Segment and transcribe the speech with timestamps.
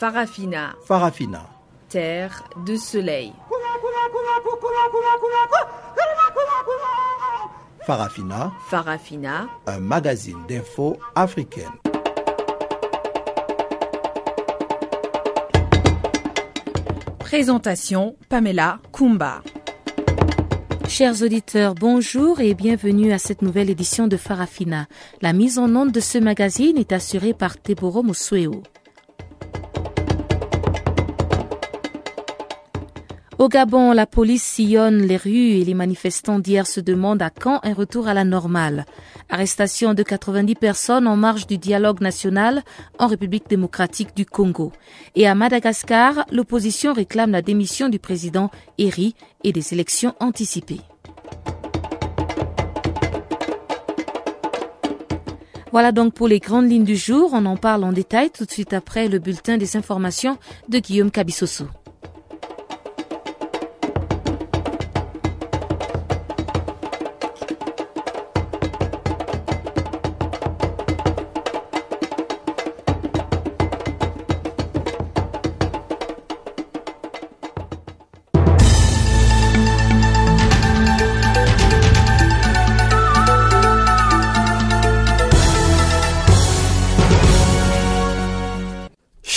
[0.00, 0.74] Farafina.
[0.86, 1.46] Farafina.
[1.90, 3.34] Terre de soleil.
[7.84, 8.50] Farafina.
[8.70, 9.46] Farafina.
[9.66, 11.66] Un magazine d'infos africaine.
[17.18, 19.42] Présentation Pamela Kumba.
[20.88, 24.86] Chers auditeurs, bonjour et bienvenue à cette nouvelle édition de Farafina.
[25.20, 28.62] La mise en onde de ce magazine est assurée par Teboro Musueo.
[33.40, 37.60] Au Gabon, la police sillonne les rues et les manifestants d'hier se demandent à quand
[37.62, 38.84] un retour à la normale.
[39.30, 42.62] Arrestation de 90 personnes en marge du dialogue national
[42.98, 44.72] en République démocratique du Congo.
[45.14, 50.82] Et à Madagascar, l'opposition réclame la démission du président Eri et des élections anticipées.
[55.72, 57.30] Voilà donc pour les grandes lignes du jour.
[57.32, 60.36] On en parle en détail tout de suite après le bulletin des informations
[60.68, 61.64] de Guillaume Cabissoso.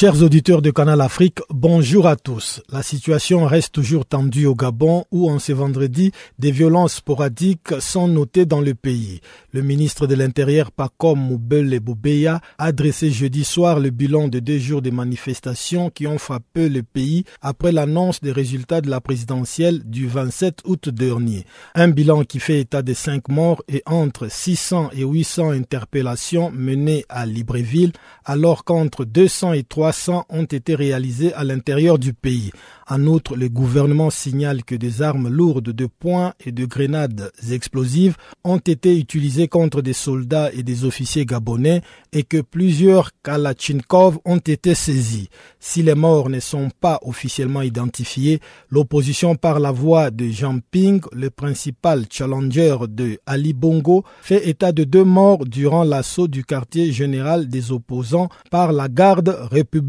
[0.04, 2.62] Chers auditeurs de Canal Afrique, bonjour à tous.
[2.70, 8.10] La situation reste toujours tendue au Gabon où en ce vendredi, des violences sporadiques sont
[8.10, 9.22] notées dans le pays.
[9.54, 14.58] Le ministre de l'Intérieur, Pakom Moubele Boubeya, a dressé jeudi soir le bilan de deux
[14.58, 19.84] jours de manifestations qui ont frappé le pays après l'annonce des résultats de la présidentielle
[19.86, 21.46] du 27 août dernier.
[21.76, 27.06] Un bilan qui fait état de cinq morts et entre 600 et 800 interpellations menées
[27.08, 27.94] à Libreville
[28.26, 29.93] alors qu'entre 200 et 300
[30.30, 32.52] ont été réalisés à l'intérieur du pays.
[32.90, 38.16] En outre, le gouvernement signale que des armes lourdes de poing et de grenades explosives
[38.44, 41.82] ont été utilisées contre des soldats et des officiers gabonais
[42.12, 45.30] et que plusieurs Kalachnikov ont été saisis.
[45.60, 48.40] Si les morts ne sont pas officiellement identifiés,
[48.70, 54.74] l'opposition par la voix de Jean Ping, le principal challenger de Ali Bongo, fait état
[54.74, 59.83] de deux morts durant l'assaut du quartier général des opposants par la garde républicaine.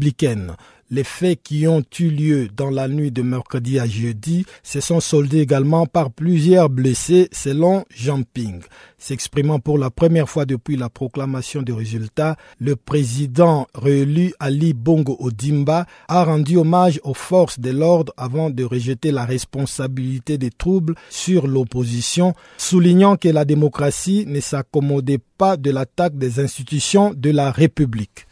[0.91, 4.99] Les faits qui ont eu lieu dans la nuit de mercredi à jeudi se sont
[4.99, 8.61] soldés également par plusieurs blessés selon Jean Ping.
[8.99, 15.17] S'exprimant pour la première fois depuis la proclamation des résultats, le président réélu Ali Bongo
[15.19, 20.93] Odimba a rendu hommage aux forces de l'ordre avant de rejeter la responsabilité des troubles
[21.09, 27.49] sur l'opposition, soulignant que la démocratie ne s'accommodait pas de l'attaque des institutions de la
[27.49, 28.27] République.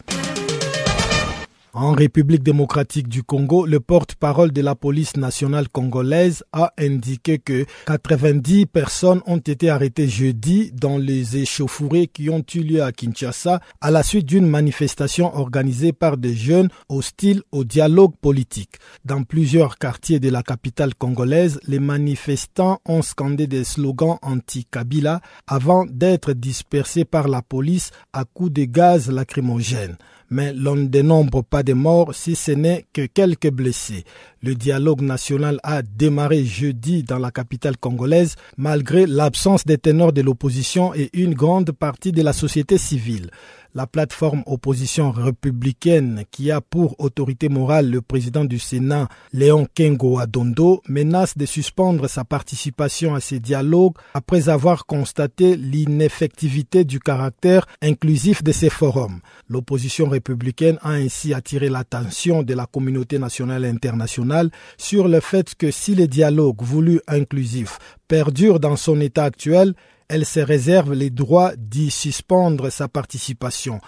[1.75, 7.65] En République démocratique du Congo, le porte-parole de la police nationale congolaise a indiqué que
[7.87, 13.59] 90 personnes ont été arrêtées jeudi dans les échauffourées qui ont eu lieu à Kinshasa
[13.81, 18.75] à la suite d'une manifestation organisée par des jeunes hostiles au dialogue politique.
[19.03, 25.85] Dans plusieurs quartiers de la capitale congolaise, les manifestants ont scandé des slogans anti-Kabila avant
[25.85, 29.97] d'être dispersés par la police à coups de gaz lacrymogènes
[30.33, 34.03] mais l'on ne dénombre pas de morts si ce n'est que quelques blessés.
[34.45, 40.19] Le dialogue national a démarré jeudi dans la capitale congolaise malgré l'absence des ténors de
[40.21, 43.29] l'opposition et une grande partie de la société civile
[43.75, 50.19] la plateforme opposition républicaine qui a pour autorité morale le président du Sénat, Léon Kengo
[50.19, 57.65] Adondo, menace de suspendre sa participation à ces dialogues après avoir constaté l'ineffectivité du caractère
[57.81, 59.19] inclusif de ces forums.
[59.49, 64.32] L'opposition républicaine a ainsi attiré l'attention de la communauté nationale et internationale
[64.77, 69.73] sur le fait que si les dialogues voulus inclusifs perdurent dans son état actuel,
[70.07, 73.79] elle se réserve les droits d'y suspendre sa participation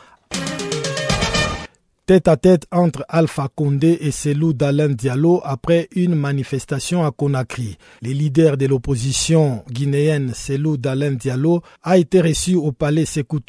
[2.05, 7.77] tête à tête entre Alpha Condé et Selou Dalen Diallo après une manifestation à Conakry.
[8.03, 13.39] Les leaders de l'opposition guinéenne Selou Dalen Diallo a été reçu au palais Sekou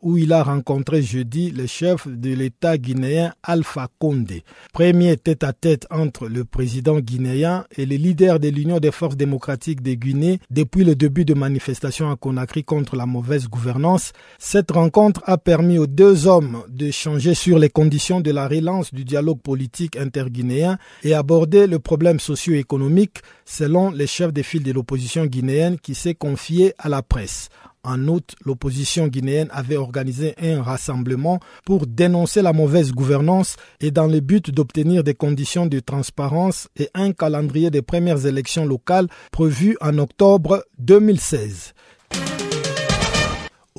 [0.00, 4.44] où il a rencontré jeudi le chef de l'État guinéen Alpha Condé.
[4.72, 9.16] Premier tête à tête entre le président guinéen et les leaders de l'Union des forces
[9.16, 14.12] démocratiques de Guinée depuis le début de manifestations à Conakry contre la mauvaise gouvernance.
[14.38, 18.94] Cette rencontre a permis aux deux hommes de changer sur les conditions de la relance
[18.94, 24.72] du dialogue politique interguinéen et aborder le problème socio-économique selon les chefs des files de
[24.72, 27.48] l'opposition guinéenne qui s'est confié à la presse.
[27.82, 34.06] En août, l'opposition guinéenne avait organisé un rassemblement pour dénoncer la mauvaise gouvernance et dans
[34.06, 39.76] le but d'obtenir des conditions de transparence et un calendrier des premières élections locales prévues
[39.80, 41.72] en octobre 2016.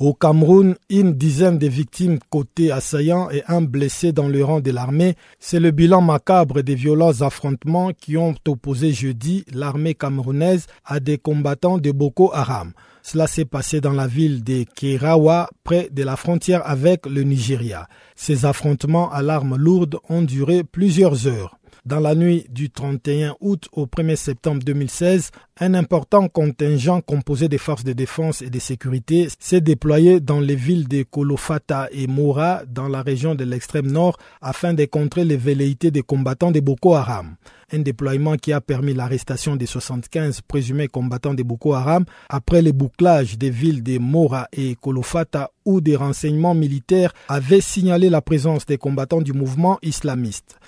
[0.04, 4.72] Au Cameroun, une dizaine de victimes côté assaillants et un blessé dans le rang de
[4.72, 10.98] l'armée, c'est le bilan macabre des violents affrontements qui ont opposé jeudi l'armée camerounaise à
[10.98, 12.72] des combattants de Boko Haram.
[13.04, 17.86] Cela s'est passé dans la ville de Kerawa, près de la frontière avec le Nigeria.
[18.16, 21.60] Ces affrontements à l'arme lourde ont duré plusieurs heures.
[21.84, 27.58] Dans la nuit du 31 août au 1er septembre 2016, un important contingent composé des
[27.58, 32.62] forces de défense et de sécurité s'est déployé dans les villes de Kolofata et Moura
[32.68, 36.94] dans la région de l'extrême nord afin de contrer les velléités des combattants de Boko
[36.94, 37.34] Haram.
[37.72, 42.70] Un déploiement qui a permis l'arrestation des 75 présumés combattants de Boko Haram après le
[42.70, 48.66] bouclage des villes de Moura et Kolofata où des renseignements militaires avaient signalé la présence
[48.66, 50.58] des combattants du mouvement islamiste.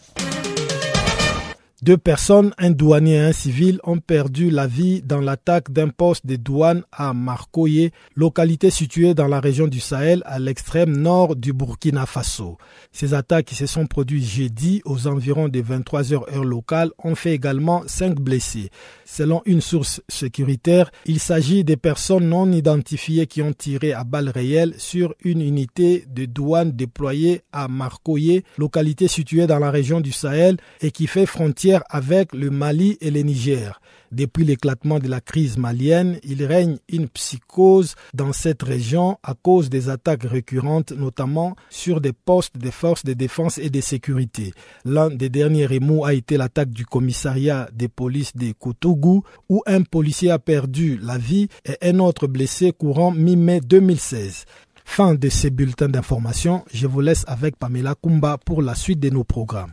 [1.85, 6.25] Deux personnes, un douanier et un civil, ont perdu la vie dans l'attaque d'un poste
[6.25, 11.53] de douane à Marcoye, localité située dans la région du Sahel à l'extrême nord du
[11.53, 12.57] Burkina Faso.
[12.91, 17.15] Ces attaques qui se sont produites jeudi aux environs des 23 heures heure locale ont
[17.15, 18.71] fait également cinq blessés.
[19.05, 24.31] Selon une source sécuritaire, il s'agit des personnes non identifiées qui ont tiré à balles
[24.31, 30.13] réelles sur une unité de douane déployée à Marcoye, localité située dans la région du
[30.13, 33.81] Sahel et qui fait frontière avec le Mali et le Niger.
[34.13, 39.69] Depuis l'éclatement de la crise malienne, il règne une psychose dans cette région à cause
[39.71, 44.53] des attaques récurrentes, notamment sur des postes des forces de défense et de sécurité.
[44.85, 49.83] L'un des derniers remous a été l'attaque du commissariat des polices de Kotougou, où un
[49.83, 54.45] policier a perdu la vie et un autre blessé courant mi-mai 2016.
[54.85, 56.65] Fin de ces bulletins d'information.
[56.73, 59.73] Je vous laisse avec Pamela Kumba pour la suite de nos programmes.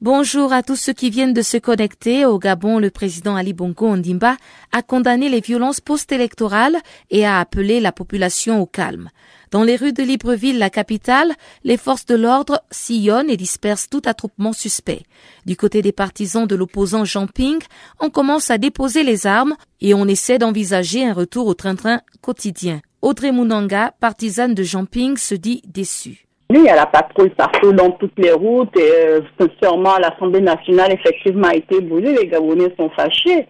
[0.00, 2.26] Bonjour à tous ceux qui viennent de se connecter.
[2.26, 4.36] Au Gabon, le président Ali Bongo Ondimba
[4.72, 6.76] a condamné les violences post-électorales
[7.10, 9.10] et a appelé la population au calme.
[9.52, 11.30] Dans les rues de Libreville, la capitale,
[11.62, 15.02] les forces de l'ordre sillonnent et dispersent tout attroupement suspect.
[15.44, 17.58] Du côté des partisans de l'opposant Jean Ping,
[18.00, 22.80] on commence à déposer les armes et on essaie d'envisager un retour au train-train quotidien.
[23.02, 26.24] Audrey Munanga, partisane de Jean Ping, se dit déçue.
[26.48, 29.20] Il y a la patrouille partout dans toutes les routes et euh,
[29.62, 32.14] sûrement l'Assemblée nationale effectivement a été brûlée.
[32.14, 33.46] Les Gabonais sont fâchés.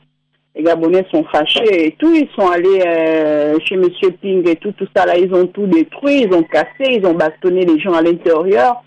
[0.54, 2.14] Les Gabonais sont fâchés et tout.
[2.14, 5.16] Ils sont allés euh, chez Monsieur Ping et tout, tout ça là.
[5.16, 8.82] Ils ont tout détruit, ils ont cassé, ils ont bastonné les gens à l'intérieur.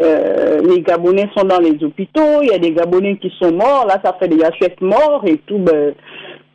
[0.00, 2.42] Euh, les Gabonais sont dans les hôpitaux.
[2.42, 3.86] Il y a des Gabonais qui sont morts.
[3.86, 5.58] Là, ça fait déjà sept morts et tout.
[5.58, 5.94] Ben,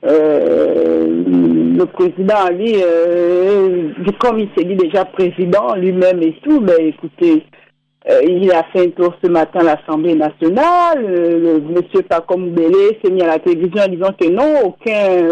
[0.05, 1.23] euh,
[1.77, 3.89] le président lui, euh,
[4.19, 7.43] comme il s'est dit déjà président lui-même et tout, ben écoutez,
[8.09, 11.05] euh, il a fait un tour ce matin à l'Assemblée nationale.
[11.05, 15.27] le monsieur Pacom Bélé s'est mis à la télévision en disant que non, aucun,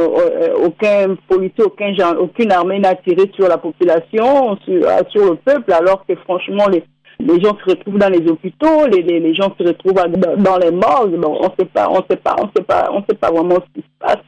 [0.64, 6.06] aucun policier, aucun genre, aucune armée n'a tiré sur la population, sur, le peuple, alors
[6.08, 6.84] que franchement les
[7.20, 11.20] les gens se retrouvent dans les hôpitaux, les, les, gens se retrouvent dans, les morgues.
[11.20, 13.80] Donc on sait pas, on sait pas, on sait pas, on sait pas vraiment ce
[13.80, 14.24] qui se passe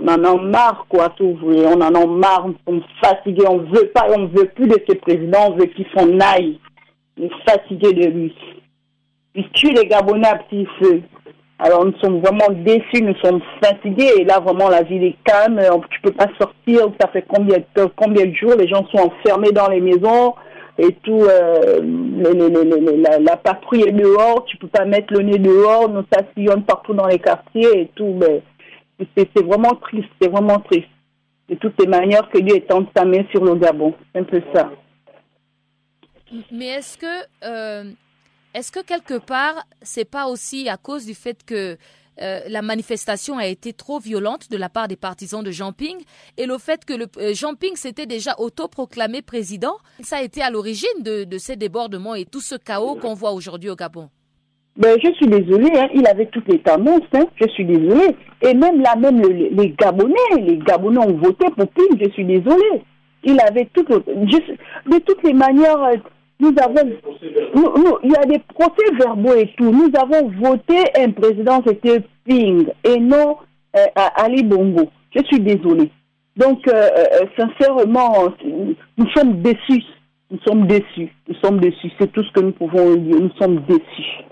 [0.00, 3.90] on en a marre, quoi, tout On en a marre, on est fatigué, on veut
[3.92, 6.58] pas, on veut plus de ce président, on veut qu'il s'en aille.
[7.20, 8.34] Est fatigué de lui.
[9.34, 11.02] Il tue les Gabonais à petit feu.
[11.60, 15.60] Alors nous sommes vraiment déçus, nous sommes fatigués et là vraiment la ville est calme,
[15.90, 19.50] tu peux pas sortir, ça fait combien de combien de jours, les gens sont enfermés
[19.50, 20.34] dans les maisons
[20.78, 21.80] et tout, euh,
[23.20, 26.94] la, patrouille est dehors, tu peux pas mettre le nez dehors, nous ça sillonne partout
[26.94, 28.42] dans les quartiers et tout, mais
[29.16, 30.88] C'est vraiment triste, c'est vraiment triste.
[31.48, 33.94] De toutes les manières que Dieu étende sa main sur le Gabon.
[34.12, 34.70] C'est un peu ça.
[36.52, 37.90] Mais est-ce que, euh,
[38.54, 41.76] est-ce que quelque part, c'est pas aussi à cause du fait que
[42.20, 45.96] euh, la manifestation a été trop violente de la part des partisans de Jean Ping
[46.36, 50.42] et le fait que le, euh, Jean Ping s'était déjà autoproclamé président, ça a été
[50.42, 54.08] à l'origine de, ces débordements et tout ce chaos qu'on voit aujourd'hui au Gabon?
[54.76, 58.16] Ben, je suis désolée, hein, il avait toutes les tendances, hein, je suis désolée.
[58.42, 62.24] Et même là, même les, les Gabonais, les Gabonais ont voté pour Ping, je suis
[62.24, 62.82] désolée.
[63.24, 65.96] Il avait toutes, de toutes les manières, euh,
[66.40, 69.70] nous avons, il y a des procès verbaux et tout.
[69.70, 73.38] Nous avons voté un président, c'était Ping, et non
[73.76, 74.88] euh, Ali Bongo.
[75.14, 75.90] Je suis désolée.
[76.36, 78.28] Donc, euh, euh, sincèrement,
[78.96, 79.84] nous sommes déçus.
[80.30, 81.12] Nous sommes déçus.
[81.26, 81.90] Nous sommes déçus.
[81.98, 83.16] C'est tout ce que nous pouvons dire.
[83.20, 84.24] Nous sommes déçus.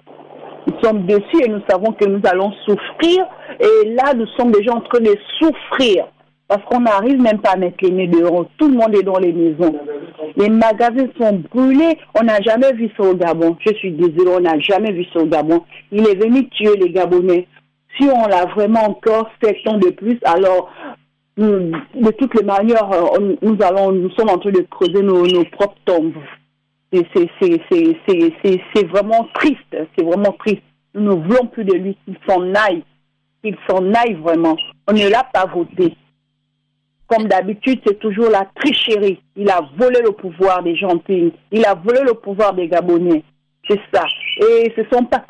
[0.66, 3.26] Nous sommes déçus et nous savons que nous allons souffrir.
[3.58, 6.06] Et là, nous sommes déjà en train de souffrir.
[6.48, 8.46] Parce qu'on n'arrive même pas à mettre les nez dehors.
[8.56, 9.74] Tout le monde est dans les maisons.
[10.36, 11.98] Les magasins sont brûlés.
[12.18, 13.56] On n'a jamais vu ça au Gabon.
[13.66, 15.64] Je suis désolée, on n'a jamais vu ça au Gabon.
[15.90, 17.48] Il est venu tuer les Gabonais.
[17.98, 20.70] Si on l'a vraiment encore sept ans de plus, alors
[21.36, 22.88] de toutes les manières,
[23.42, 26.14] nous allons, nous sommes en train de creuser nos, nos propres tombes.
[26.92, 29.76] C'est vraiment triste.
[29.96, 30.62] C'est vraiment triste.
[30.94, 31.96] Nous ne voulons plus de lui.
[32.04, 32.84] qu'il s'en aille.
[33.42, 34.56] Qu'il s'en aille vraiment.
[34.88, 35.94] On ne l'a pas voté.
[37.08, 39.20] Comme d'habitude, c'est toujours la tricherie.
[39.36, 41.32] Il a volé le pouvoir des gentils.
[41.52, 43.22] Il a volé le pouvoir des Gabonais.
[43.68, 44.04] C'est ça.
[44.38, 45.24] Et ce sont pas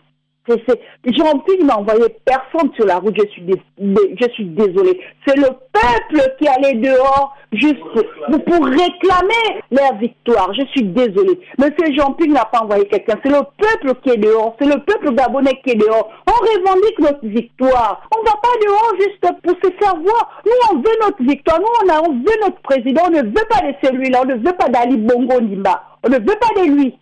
[0.48, 3.44] Jean-Pierre m'a envoyé personne sur la route, je suis,
[3.78, 5.00] je suis désolée.
[5.26, 10.52] C'est le peuple qui allait dehors juste pour réclamer leur victoire.
[10.54, 11.38] Je suis désolée.
[11.58, 13.18] Monsieur Jean-Pierre n'a pas envoyé quelqu'un.
[13.24, 14.56] C'est le peuple qui est dehors.
[14.60, 16.10] C'est le peuple gabonais qui est dehors.
[16.26, 18.08] On revendique notre victoire.
[18.14, 20.42] On ne va pas dehors juste pour se faire voir.
[20.44, 21.60] Nous, on veut notre victoire.
[21.60, 23.02] Nous, on, a, on veut notre président.
[23.06, 24.20] On ne veut pas de celui-là.
[24.22, 25.82] On ne veut pas d'Ali Bongo Nimba.
[26.04, 26.98] On ne veut pas de lui.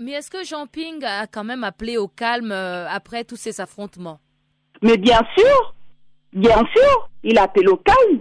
[0.00, 3.60] Mais est-ce que Jean Ping a quand même appelé au calme euh, après tous ces
[3.60, 4.20] affrontements?
[4.80, 5.74] Mais bien sûr,
[6.32, 8.20] bien sûr, il a appelé au calme.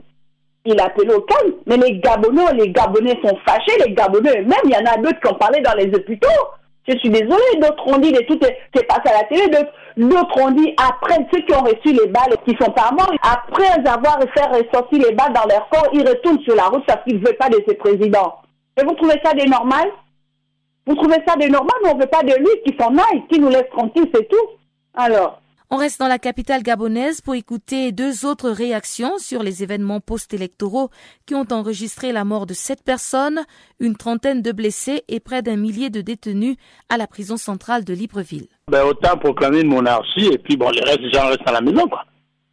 [0.65, 1.53] Il a appelé au calme.
[1.67, 5.19] Mais les Gabonais, les Gabonais sont fâchés, les Gabonais eux-mêmes, il y en a d'autres
[5.19, 6.27] qui ont parlé dans les hôpitaux.
[6.87, 9.47] Je suis désolée, d'autres ont dit, tout est passé à la télé,
[9.97, 13.67] d'autres ont dit, après ceux qui ont reçu les balles, qui sont pas morts, après
[13.87, 17.19] avoir fait ressortir les balles dans leur corps, ils retournent sur la route parce qu'ils
[17.19, 18.37] ne veulent pas de ces présidents.
[18.79, 19.89] Et vous trouvez ça des normal?
[20.87, 23.27] Vous trouvez ça de normal, mais on ne veut pas de lui qui s'en aille,
[23.29, 24.47] qui nous laisse tranquille, c'est tout.
[24.93, 25.41] Alors.
[25.69, 30.89] On reste dans la capitale gabonaise pour écouter deux autres réactions sur les événements post-électoraux
[31.25, 33.41] qui ont enregistré la mort de sept personnes,
[33.81, 36.55] une trentaine de blessés et près d'un millier de détenus
[36.87, 38.47] à la prison centrale de Libreville.
[38.71, 41.61] Ben, autant proclamer une monarchie et puis bon, les restes, les gens restent à la
[41.61, 42.05] maison, quoi.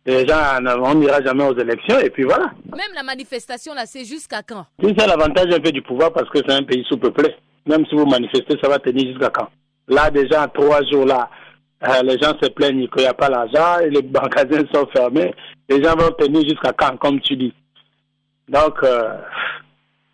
[0.06, 2.50] Les gens, on n'ira jamais aux élections et puis voilà.
[2.72, 4.66] Même la manifestation, là, c'est jusqu'à quand?
[4.82, 7.32] C'est ça l'avantage un peu du pouvoir parce que c'est un pays sous-peuplé
[7.66, 9.48] même si vous manifestez, ça va tenir jusqu'à quand?
[9.88, 11.28] Là, déjà, trois jours là,
[11.86, 15.34] euh, les gens se plaignent qu'il n'y a pas l'argent, les magasins sont fermés.
[15.68, 17.52] Les gens vont tenir jusqu'à quand, comme tu dis?
[18.48, 19.16] Donc, euh,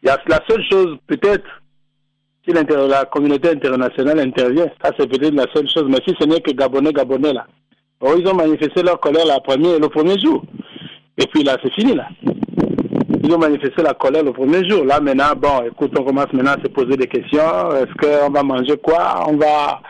[0.02, 0.16] la
[0.48, 1.46] seule chose, peut-être,
[2.44, 5.86] si la communauté internationale intervient, ça c'est peut-être la seule chose.
[5.88, 7.46] Mais si ce n'est que Gabonais, Gabonais là,
[8.00, 10.42] oh, ils ont manifesté leur colère la première, le premier jour.
[11.18, 12.08] Et puis là, c'est fini là
[13.30, 14.84] ils ont manifesté la colère le premier jour.
[14.84, 17.70] Là, maintenant, bon, écoute, on commence maintenant à se poser des questions.
[17.76, 19.24] Est-ce qu'on va manger quoi?
[19.28, 19.80] On va...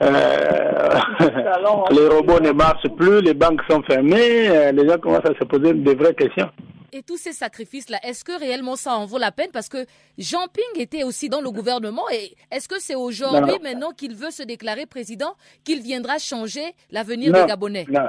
[0.00, 0.94] Euh,
[1.90, 5.44] les robots ne marchent plus, les banques sont fermées, euh, les gens commencent à se
[5.44, 6.48] poser de vraies questions.
[6.92, 9.50] Et tous ces sacrifices-là, est-ce que réellement ça en vaut la peine?
[9.52, 9.84] Parce que
[10.16, 12.04] Jean Ping était aussi dans le gouvernement.
[12.12, 17.32] Et est-ce que c'est aujourd'hui, maintenant qu'il veut se déclarer président, qu'il viendra changer l'avenir
[17.32, 17.84] des Gabonais?
[17.90, 18.08] Non,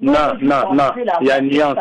[0.00, 0.90] non, non, non.
[1.22, 1.76] Il y a une nuance.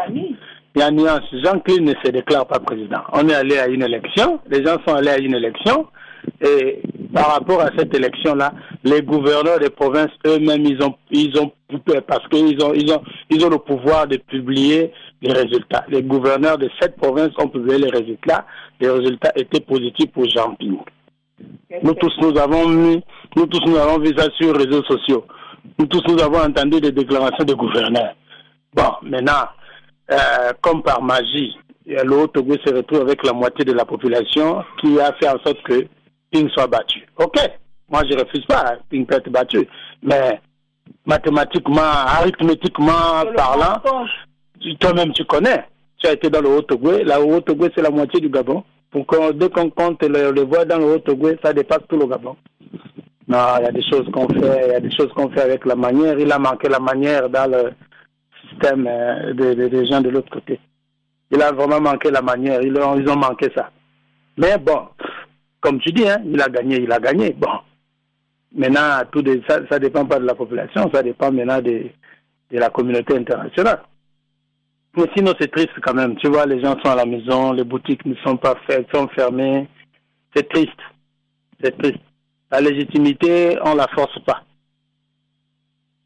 [0.75, 1.23] Il y a une nuance.
[1.31, 3.01] Jean-Claude ne se déclare pas président.
[3.13, 5.87] On est allé à une élection, les gens sont allés à une élection,
[6.41, 6.81] et
[7.13, 8.53] par rapport à cette élection-là,
[8.83, 11.31] les gouverneurs des provinces eux-mêmes, ils ont, ils
[12.07, 14.91] parce qu'ils ont, ils ont, ils ont le pouvoir de publier
[15.21, 15.85] les résultats.
[15.87, 18.45] Les gouverneurs de cette province ont publié les résultats.
[18.79, 20.77] Les résultats étaient positifs pour Jean Ping.
[21.83, 23.01] Nous tous, nous avons mis,
[23.35, 25.25] nous tous, nous avons vu ça sur les réseaux sociaux.
[25.79, 28.15] Nous tous, nous avons entendu des déclarations de gouverneurs.
[28.73, 29.47] Bon, maintenant,
[30.11, 34.99] euh, comme par magie, le Haut-Togo se retrouve avec la moitié de la population qui
[34.99, 35.85] a fait en sorte que
[36.31, 37.05] Ping soit battu.
[37.17, 37.37] Ok,
[37.89, 39.67] moi je refuse pas hein, Ping peut être battu,
[40.01, 40.39] mais
[41.05, 43.81] mathématiquement, arithmétiquement parlant,
[44.79, 45.65] toi-même tu connais.
[45.97, 48.63] Tu as été dans le Haut-Togo, la Haut-Togo c'est la moitié du Gabon.
[48.93, 52.35] Donc dès qu'on compte le, le voix dans le Haut-Togo, ça dépasse tout le Gabon.
[53.27, 55.41] Non, il y a des choses qu'on fait, il y a des choses qu'on fait
[55.41, 56.19] avec la manière.
[56.19, 57.71] Il a manqué la manière dans le
[58.63, 60.59] euh, des, gens de l'autre côté.
[61.31, 63.71] Il a vraiment manqué la manière, ils ont, manqué ça.
[64.37, 64.87] Mais bon,
[65.59, 67.33] comme tu dis, hein, il a gagné, il a gagné.
[67.33, 67.49] Bon,
[68.55, 71.89] maintenant, tout ça ne dépend pas de la population, ça dépend maintenant de,
[72.51, 73.81] la communauté internationale.
[74.95, 76.15] Mais sinon, c'est triste quand même.
[76.17, 79.07] Tu vois, les gens sont à la maison, les boutiques ne sont pas faites, sont
[79.09, 79.67] fermées.
[80.33, 80.79] C'est triste.
[81.61, 81.99] C'est triste.
[82.51, 84.43] La légitimité, on la force pas.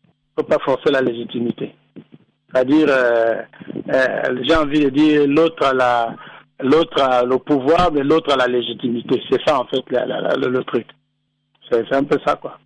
[0.04, 1.76] Il ne faut pas forcer la légitimité.
[2.52, 3.36] C'est-à-dire, euh,
[3.94, 6.16] euh, j'ai envie de dire, l'autre a, la,
[6.62, 9.22] l'autre a le pouvoir, mais l'autre a la légitimité.
[9.30, 10.88] C'est ça, en fait, le, truc.
[11.70, 12.58] C'est, un peu ça, quoi.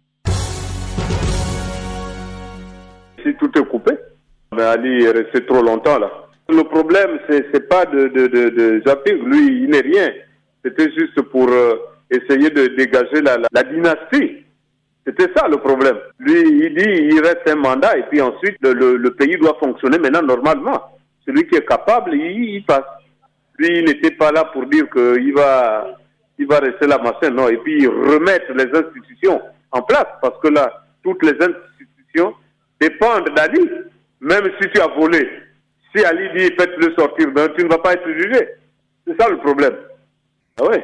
[3.23, 3.93] Si tout est coupé,
[4.57, 6.11] Ali est resté trop longtemps là.
[6.49, 10.11] Le problème, c'est pas de, de, de, de lui, il n'est rien.
[10.63, 11.75] C'était juste pour euh,
[12.09, 14.42] essayer de dégager la, la, dynastie.
[15.05, 15.97] C'était ça le problème.
[16.19, 19.97] Lui, il dit il reste un mandat et puis ensuite le, le, pays doit fonctionner
[19.97, 20.81] maintenant normalement.
[21.25, 22.83] Celui qui est capable, il, il passe.
[23.57, 25.87] Lui, il n'était pas là pour dire qu'il va,
[26.39, 27.49] il va rester là, machin, non.
[27.49, 29.41] Et puis remettre les institutions
[29.71, 30.71] en place parce que là,
[31.03, 32.33] toutes les institutions
[32.79, 33.69] dépendent d'Ali.
[34.21, 35.29] Même si tu as volé,
[35.93, 38.47] si Ali dit faites-le sortir, ben, tu ne vas pas être jugé.
[39.05, 39.75] C'est ça le problème.
[40.59, 40.83] Ah ouais.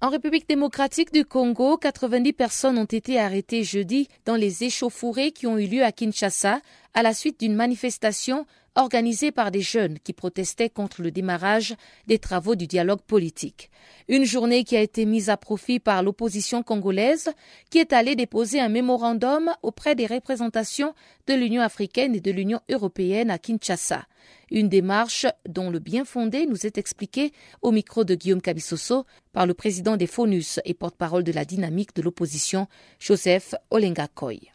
[0.00, 5.48] En République démocratique du Congo, 90 personnes ont été arrêtées jeudi dans les échauffourées qui
[5.48, 6.60] ont eu lieu à Kinshasa
[6.94, 8.46] à la suite d'une manifestation
[8.78, 11.74] organisée par des jeunes qui protestaient contre le démarrage
[12.06, 13.70] des travaux du dialogue politique.
[14.08, 17.30] Une journée qui a été mise à profit par l'opposition congolaise
[17.70, 20.94] qui est allée déposer un mémorandum auprès des représentations
[21.26, 24.06] de l'Union africaine et de l'Union européenne à Kinshasa.
[24.50, 27.32] Une démarche dont le bien fondé nous est expliqué
[27.62, 31.94] au micro de Guillaume Kabissoso par le président des FONUS et porte-parole de la dynamique
[31.96, 32.68] de l'opposition,
[33.00, 34.52] Joseph Olengakoy.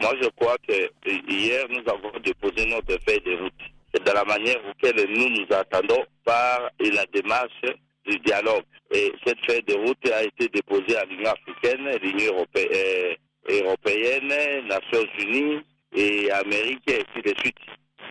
[0.00, 0.90] Moi, je crois que
[1.28, 3.52] hier, nous avons déposé notre feuille de route.
[3.92, 7.62] C'est de la manière auquel nous nous attendons par la démarche
[8.06, 8.64] du dialogue.
[8.90, 13.16] Et cette feuille de route a été déposée à l'Union africaine, l'Union européenne,
[13.48, 15.60] européenne, Nations unies
[15.94, 17.56] et Amérique et ainsi de suite.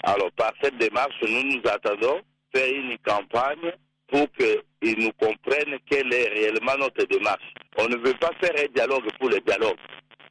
[0.04, 2.22] Alors, par cette démarche, nous nous attendons
[2.54, 3.72] faire une campagne
[4.08, 7.54] pour qu'ils nous comprennent quelle est réellement notre démarche.
[7.78, 9.78] On ne veut pas faire un dialogue pour le dialogue.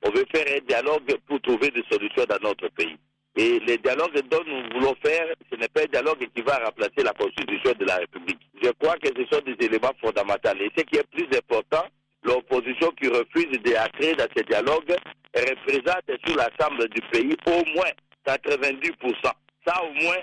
[0.02, 2.96] On veut faire un dialogue pour trouver des solutions dans notre pays.
[3.36, 7.02] Et le dialogue dont nous voulons faire, ce n'est pas un dialogue qui va remplacer
[7.04, 8.40] la Constitution de la République.
[8.62, 10.50] Je crois que ce sont des éléments fondamentaux.
[10.60, 11.84] Et ce qui est plus important,
[12.24, 14.96] l'opposition qui refuse d'entrer dans ce dialogue
[15.34, 17.90] représente sur l'ensemble du pays au moins
[18.26, 19.32] 90%.
[19.66, 20.18] Ça, au moins,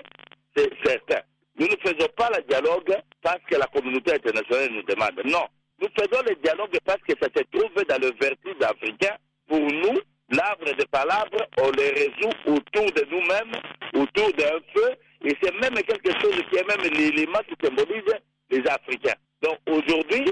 [0.56, 1.22] c'est certain.
[1.60, 5.20] Nous ne faisons pas le dialogue parce que la communauté internationale nous demande.
[5.26, 5.46] Non.
[5.82, 9.16] Nous faisons le dialogue parce que ça se trouve dans le vertige africain.
[9.47, 13.51] Pour nous, l'arbre de palabres, on les résout autour de nous-mêmes,
[13.93, 14.95] autour d'un feu.
[15.25, 18.13] Et c'est même quelque chose qui est même l'élément qui symbolise
[18.49, 19.15] les Africains.
[19.41, 20.31] Donc aujourd'hui,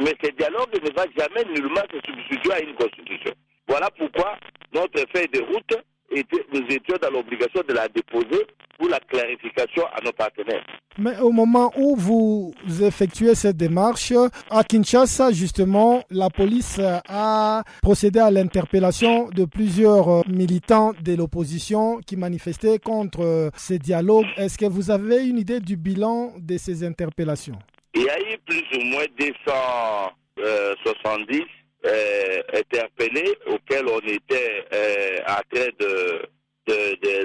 [0.00, 3.32] mais ce dialogue ne va jamais nullement se substituer à une constitution.
[3.68, 4.36] Voilà pourquoi
[4.72, 5.78] notre feuille de route
[6.10, 8.46] nous étions dans l'obligation de la déposer
[8.78, 10.64] pour la clarification à nos partenaires.
[10.98, 14.12] Mais au moment où vous effectuez cette démarche,
[14.50, 22.16] à Kinshasa, justement, la police a procédé à l'interpellation de plusieurs militants de l'opposition qui
[22.16, 24.26] manifestaient contre ces dialogues.
[24.36, 27.58] Est-ce que vous avez une idée du bilan de ces interpellations?
[27.94, 31.42] Il y a eu plus ou moins 270
[31.86, 36.28] euh, interpellés auxquels on était euh, en train de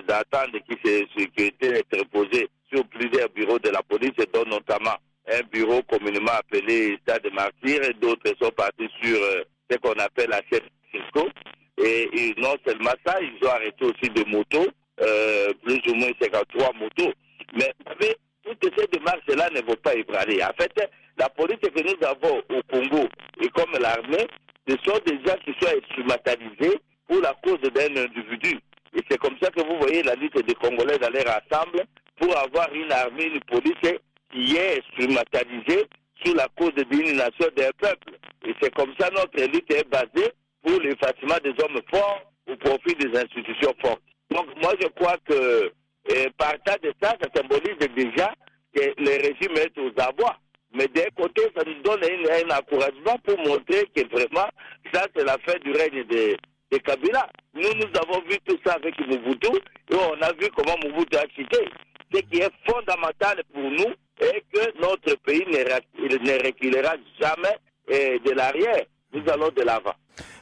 [0.08, 1.84] d'attendre qui, qui était
[2.74, 4.96] sur plusieurs bureaux de la police, dont notamment
[5.28, 9.94] un bureau communément appelé Stade de Martyrs, et d'autres sont partis sur euh, ce qu'on
[9.94, 11.28] appelle la chaîne Cisco.
[11.78, 14.68] Et, non seulement ça, ils ont arrêté aussi des motos,
[15.02, 17.12] euh, plus ou moins 53 motos.
[17.54, 20.42] Mais vous savez, toutes ces démarches-là ne vont pas ébranler.
[20.44, 20.72] En fait,
[21.18, 23.08] la police que nous avons au Congo
[23.42, 24.28] et comme l'armée,
[24.68, 28.60] ce sont des gens qui sont instrumentalisés pour la cause d'un individu.
[28.96, 31.84] Et c'est comme ça que vous voyez la lutte des Congolais d'aller ensemble
[32.20, 34.00] pour avoir une armée, une police
[34.32, 35.86] qui est instrumentalisée
[36.24, 38.14] sur la cause d'une nation, d'un peuple.
[38.46, 40.32] Et c'est comme ça notre lutte est basée
[40.64, 44.02] pour l'effacement des hommes forts au profit des institutions fortes.
[44.32, 45.72] Donc moi je crois que
[46.38, 48.34] partant de ça, ça symbolise déjà
[48.74, 50.38] que le régime est aux abois.
[50.76, 54.48] Mais d'un côté, ça nous donne un, encouragement pour montrer que vraiment,
[54.94, 56.38] ça, c'est la fin du règne de,
[56.84, 57.30] Kabila.
[57.54, 59.56] Nous, nous avons vu tout ça avec Mobutu
[59.90, 61.70] et on a vu comment Mobutu a cité.
[62.14, 68.84] Ce qui est fondamental pour nous est que notre pays ne, reculera jamais de l'arrière.
[69.14, 69.96] Nous allons de l'avant.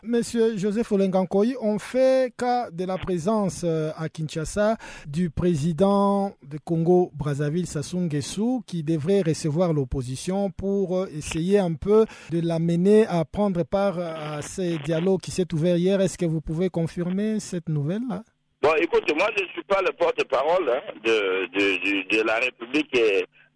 [0.04, 6.58] Monsieur Joseph Olengankoy, on fait cas de la présence euh, à Kinshasa du président de
[6.58, 13.24] Congo-Brazzaville, Sassou Nguesso, qui devrait recevoir l'opposition pour euh, essayer un peu de l'amener à
[13.26, 16.02] prendre part à ces dialogues qui s'est ouvert hier.
[16.02, 18.24] Est-ce que vous pouvez confirmer cette nouvelle-là?
[18.62, 22.98] Bon, écoute, moi, je ne suis pas le porte-parole hein, de, la République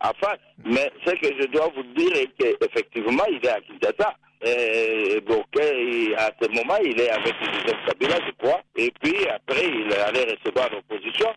[0.01, 4.15] en face, mais ce que je dois vous dire est qu'effectivement, il est à Kinshasa.
[4.41, 5.45] Et donc,
[6.17, 8.61] à ce moment, il est avec Joseph Kabila, je crois.
[8.75, 11.27] Et puis, après, il allait recevoir l'opposition.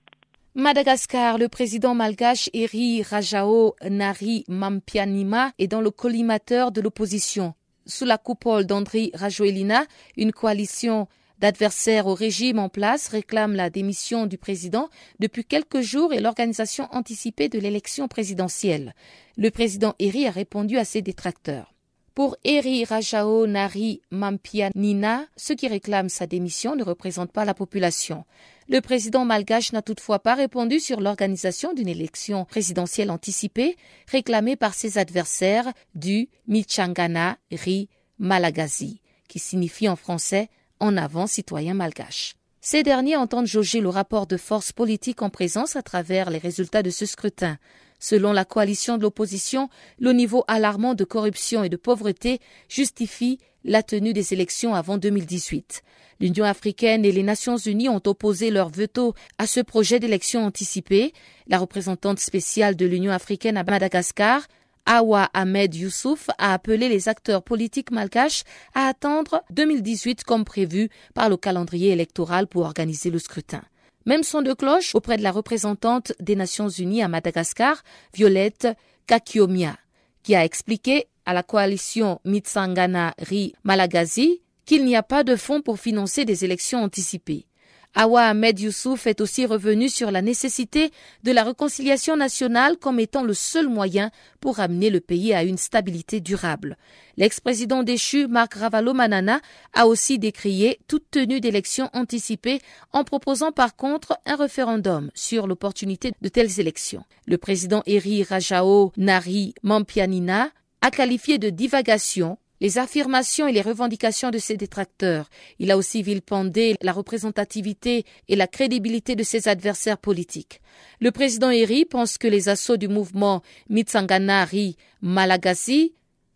[0.54, 7.54] Madagascar, le président malgache Eri Rajao Nari Mampianima est dans le collimateur de l'opposition.
[7.86, 9.84] Sous la coupole d'Andri Rajoelina,
[10.16, 11.06] une coalition
[11.38, 16.88] d'adversaires au régime en place réclament la démission du président depuis quelques jours et l'organisation
[16.90, 18.94] anticipée de l'élection présidentielle.
[19.36, 21.72] Le président Eri a répondu à ses détracteurs.
[22.20, 28.26] Pour Eri Rajao Nari Mampianina, ceux qui réclament sa démission ne représentent pas la population.
[28.68, 33.74] Le président malgache n'a toutefois pas répondu sur l'organisation d'une élection présidentielle anticipée
[34.06, 41.72] réclamée par ses adversaires du Michangana Ri Malagazi, qui signifie en français en avant citoyens
[41.72, 42.35] malgaches.
[42.61, 46.83] Ces derniers entendent jauger le rapport de force politique en présence à travers les résultats
[46.83, 47.56] de ce scrutin.
[48.00, 53.82] Selon la coalition de l'opposition, le niveau alarmant de corruption et de pauvreté justifie la
[53.82, 55.82] tenue des élections avant 2018.
[56.18, 61.12] L'Union africaine et les Nations unies ont opposé leur veto à ce projet d'élection anticipée.
[61.46, 64.46] La représentante spéciale de l'Union africaine à Madagascar,
[64.86, 71.28] Awa Ahmed Youssouf a appelé les acteurs politiques malgaches à attendre 2018 comme prévu par
[71.28, 73.62] le calendrier électoral pour organiser le scrutin.
[74.06, 77.82] Même son de cloche auprès de la représentante des Nations Unies à Madagascar,
[78.14, 78.68] Violette
[79.06, 79.76] Kakiomia,
[80.22, 85.62] qui a expliqué à la coalition Mitsangana Ri Malagazi qu'il n'y a pas de fonds
[85.62, 87.46] pour financer des élections anticipées.
[87.94, 90.92] Awa Ahmed Youssouf est aussi revenu sur la nécessité
[91.24, 95.59] de la réconciliation nationale comme étant le seul moyen pour amener le pays à une
[95.59, 96.76] stabilité durable.
[97.16, 99.40] L'ex-président déchu Marc Ravalo Manana
[99.74, 102.61] a aussi décrié toute tenue d'élections anticipées
[102.92, 107.05] en proposant par contre un référendum sur l'opportunité de telles élections.
[107.26, 110.50] Le président Eri Rajao Nari Mampianina
[110.81, 115.31] a qualifié de divagation les affirmations et les revendications de ses détracteurs.
[115.59, 120.61] Il a aussi vilipendé la représentativité et la crédibilité de ses adversaires politiques.
[121.01, 125.94] Le président Eri pense que les assauts du mouvement Mitsanganari Malagasy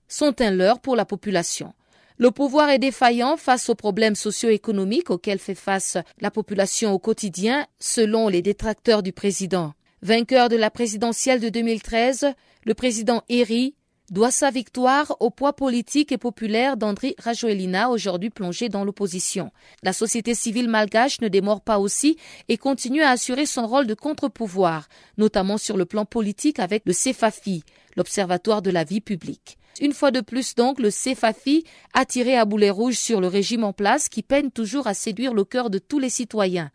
[0.09, 1.75] sont un leurre pour la population.
[2.17, 7.67] Le pouvoir est défaillant face aux problèmes socio-économiques auxquels fait face la population au quotidien,
[7.81, 9.75] selon les détracteurs du président.
[10.01, 12.35] Vainqueur de la présidentielle de 2013,
[12.65, 13.75] le président Eri
[14.11, 19.51] doit sa victoire au poids politique et populaire d'André Rajoelina, aujourd'hui plongé dans l'opposition.
[19.83, 22.17] La société civile malgache ne démord pas aussi
[22.49, 26.93] et continue à assurer son rôle de contre-pouvoir, notamment sur le plan politique avec le
[26.93, 27.65] CEFAFI,
[27.97, 29.59] l'Observatoire de la vie publique.
[29.81, 31.65] Une fois de plus donc, le CEFAFI
[31.95, 35.35] a tiré à boulet rouge sur le régime en place qui peine toujours à séduire
[35.35, 36.71] le cœur de tous les citoyens.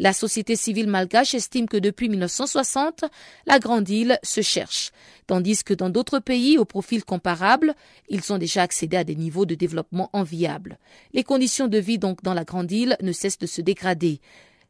[0.00, 3.04] La société civile malgache estime que depuis 1960,
[3.46, 4.92] la Grande Île se cherche,
[5.26, 7.74] tandis que dans d'autres pays au profil comparable,
[8.08, 10.78] ils ont déjà accédé à des niveaux de développement enviables.
[11.14, 14.20] Les conditions de vie donc dans la Grande Île ne cessent de se dégrader.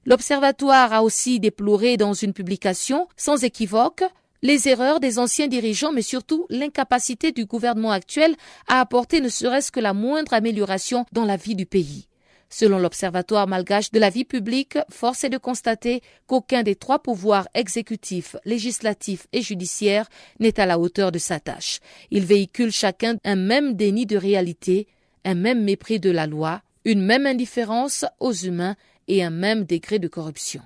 [0.07, 4.05] L'Observatoire a aussi déploré dans une publication sans équivoque
[4.41, 8.35] les erreurs des anciens dirigeants, mais surtout l'incapacité du gouvernement actuel
[8.67, 12.08] à apporter ne serait-ce que la moindre amélioration dans la vie du pays.
[12.51, 17.47] Selon l'Observatoire malgache de la vie publique, force est de constater qu'aucun des trois pouvoirs
[17.55, 20.09] exécutifs, législatifs et judiciaires
[20.41, 21.81] n'est à la hauteur de sa tâche.
[22.11, 24.87] Ils véhiculent chacun un même déni de réalité,
[25.25, 28.77] un même mépris de la loi, une même indifférence aux humains
[29.09, 30.63] et un même degré de corruption.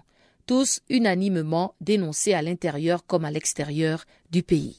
[0.47, 4.79] Tous unanimement dénoncés à l'intérieur comme à l'extérieur du pays.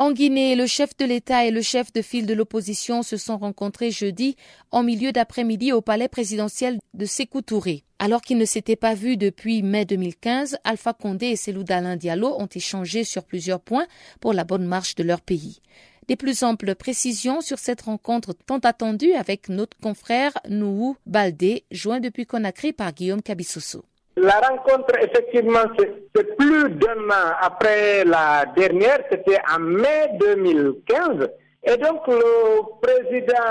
[0.00, 3.36] En Guinée, le chef de l'État et le chef de file de l'opposition se sont
[3.36, 4.34] rencontrés jeudi
[4.70, 7.84] en milieu d'après-midi au palais présidentiel de Sékou Touré.
[7.98, 12.34] Alors qu'ils ne s'étaient pas vus depuis mai 2015, Alpha Condé et Selou Dalin Diallo
[12.38, 13.86] ont échangé sur plusieurs points
[14.20, 15.60] pour la bonne marche de leur pays.
[16.08, 22.00] Des plus amples précisions sur cette rencontre tant attendue avec notre confrère Nouhou Baldé, joint
[22.00, 23.20] depuis Conakry par Guillaume.
[24.22, 31.26] La rencontre, effectivement, c'est plus d'un an après la dernière, c'était en mai 2015.
[31.64, 33.42] Et donc, le président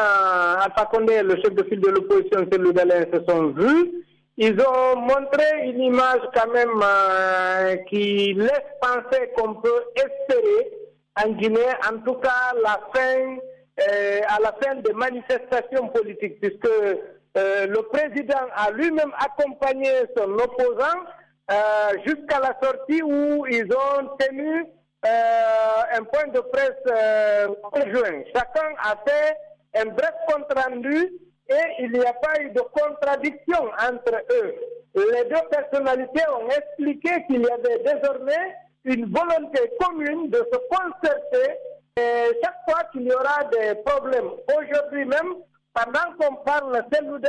[0.62, 4.06] Alpha Condé le chef de file de l'opposition, celui d'Alain, se sont vus.
[4.38, 10.72] Ils ont montré une image quand même euh, qui laisse penser qu'on peut espérer
[11.26, 11.60] en Guinée,
[11.92, 13.38] en tout cas, la fin,
[13.90, 16.70] euh, à la fin des manifestations politiques, puisque
[17.38, 21.00] euh, le président a lui-même accompagné son opposant
[21.52, 21.56] euh,
[22.06, 24.66] jusqu'à la sortie où ils ont tenu
[25.06, 28.24] euh, un point de presse conjoint.
[28.36, 29.38] Chacun a fait
[29.76, 31.08] un bref compte rendu
[31.50, 34.56] et il n'y a pas eu de contradiction entre eux.
[34.96, 41.58] Les deux personnalités ont expliqué qu'il y avait désormais une volonté commune de se concerter
[41.96, 44.30] et chaque fois qu'il y aura des problèmes.
[44.58, 45.36] Aujourd'hui même,
[45.84, 47.20] pendant qu'on parle, Selou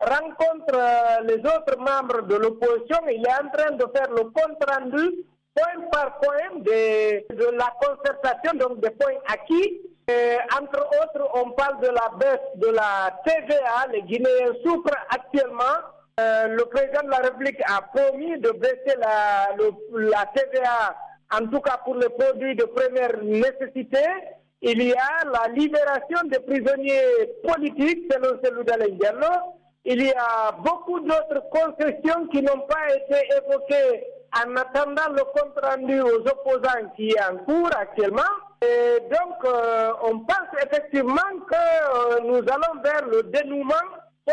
[0.00, 2.98] rencontre euh, les autres membres de l'opposition.
[3.08, 8.58] Il est en train de faire le compte rendu point par point de, la concertation,
[8.58, 9.80] donc des points acquis.
[10.60, 13.86] Entre autres, on parle de la baisse de la TVA.
[13.92, 15.62] Les Guinéens souffrent actuellement.
[16.18, 20.96] Euh, le président de la République a promis de baisser la TVA,
[21.32, 24.00] en tout cas pour les produits de première nécessité
[24.62, 29.42] il y a la libération des prisonniers politiques, selon celui d'Alain.
[29.84, 34.04] Il y a beaucoup d'autres concessions qui n'ont pas été évoquées
[34.36, 38.20] en attendant le compte rendu aux opposants qui est en cours actuellement.
[38.62, 41.16] Et donc, euh, on pense effectivement
[41.48, 43.74] que euh, nous allons vers le dénouement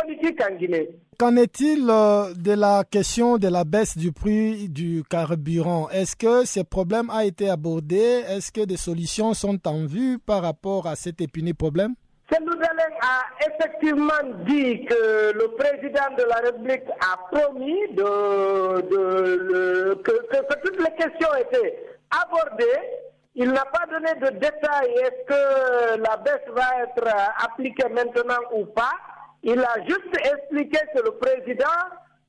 [0.02, 0.90] politique en Guinée.
[1.18, 5.90] Qu'en est-il euh, de la question de la baisse du prix du carburant?
[5.90, 8.24] Est-ce que ce problème a été abordé?
[8.28, 11.96] Est-ce que des solutions sont en vue par rapport à cet épineux problème?
[12.32, 18.82] Seloudalen a effectivement dit que le président de la République a promis de,
[19.96, 21.78] que, que, toutes les questions étaient
[22.12, 22.82] abordées.
[23.34, 24.92] Il n'a pas donné de détails.
[25.04, 27.08] Est-ce que la baisse va être
[27.44, 28.92] appliquée maintenant ou pas?
[29.48, 31.80] Il a juste expliqué que le président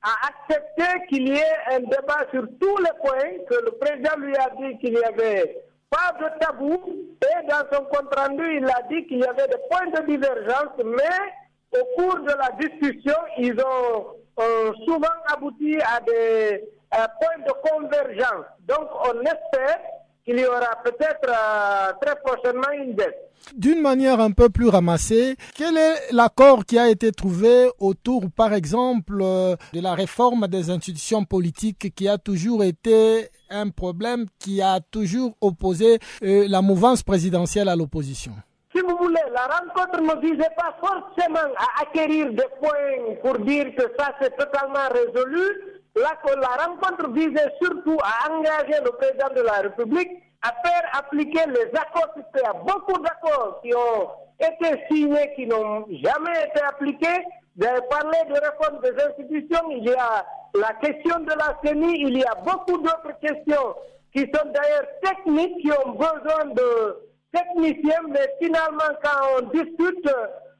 [0.02, 4.36] a accepté qu'il y ait un débat sur tous les points, que le président lui
[4.36, 6.80] a dit qu'il n'y avait pas de tabou,
[7.20, 10.78] et dans son compte rendu, il a dit qu'il y avait des points de divergence,
[10.84, 14.06] mais au cours de la discussion, ils ont
[14.40, 18.46] euh, souvent abouti à des points de convergence.
[18.60, 19.80] Donc, on espère
[20.28, 23.14] qu'il y aura peut-être euh, très prochainement une baisse.
[23.56, 28.52] D'une manière un peu plus ramassée, quel est l'accord qui a été trouvé autour, par
[28.52, 34.60] exemple, euh, de la réforme des institutions politiques qui a toujours été un problème qui
[34.60, 38.32] a toujours opposé euh, la mouvance présidentielle à l'opposition?
[38.74, 43.74] Si vous voulez, la rencontre ne visait pas forcément à acquérir des points pour dire
[43.74, 45.77] que ça c'est totalement résolu.
[46.00, 50.10] La, rencontre visait surtout à engager le président de la République
[50.42, 52.14] à faire appliquer les accords.
[52.44, 54.08] A beaucoup d'accords qui ont
[54.38, 57.24] été signés, qui n'ont jamais été appliqués.
[57.56, 62.02] Vous avez parlé de réforme des institutions, il y a la question de la CENI,
[62.02, 63.74] il y a beaucoup d'autres questions
[64.12, 70.08] qui sont d'ailleurs techniques, qui ont besoin de techniciens, mais finalement quand on discute,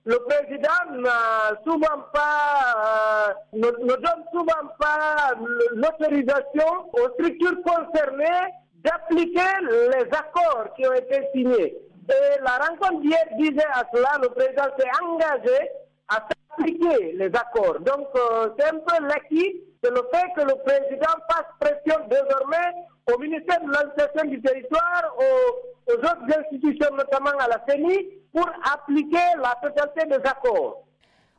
[0.09, 5.35] le président n'a souvent pas, euh, ne, ne donne souvent pas
[5.75, 11.77] l'autorisation aux structures concernées d'appliquer les accords qui ont été signés.
[12.09, 15.71] Et la rencontre d'hier disait à cela, le président s'est engagé
[16.09, 17.79] à appliquer les accords.
[17.81, 22.73] Donc euh, c'est un peu l'acquis, c'est le fait que le président fasse pression désormais
[23.13, 28.49] au ministère de l'administration du territoire, aux, aux autres institutions, notamment à la CENI, pour
[28.73, 30.85] appliquer la totalité des accords.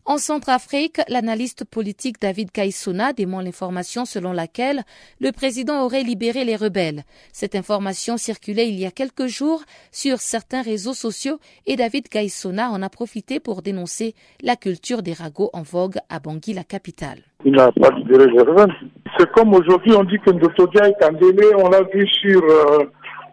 [0.10, 4.82] En Centrafrique, l'analyste politique David Kaissona dément l'information selon laquelle
[5.20, 7.04] le président aurait libéré les rebelles.
[7.32, 12.72] Cette information circulait il y a quelques jours sur certains réseaux sociaux et David Kaissona
[12.72, 17.20] en a profité pour dénoncer la culture des ragots en vogue à Bangui, la capitale.
[17.46, 18.74] Il n'a pas libéré les rebelles.
[19.18, 22.86] C'est comme aujourd'hui on dit que Ndotodia est en délai, on l'a vu sur euh,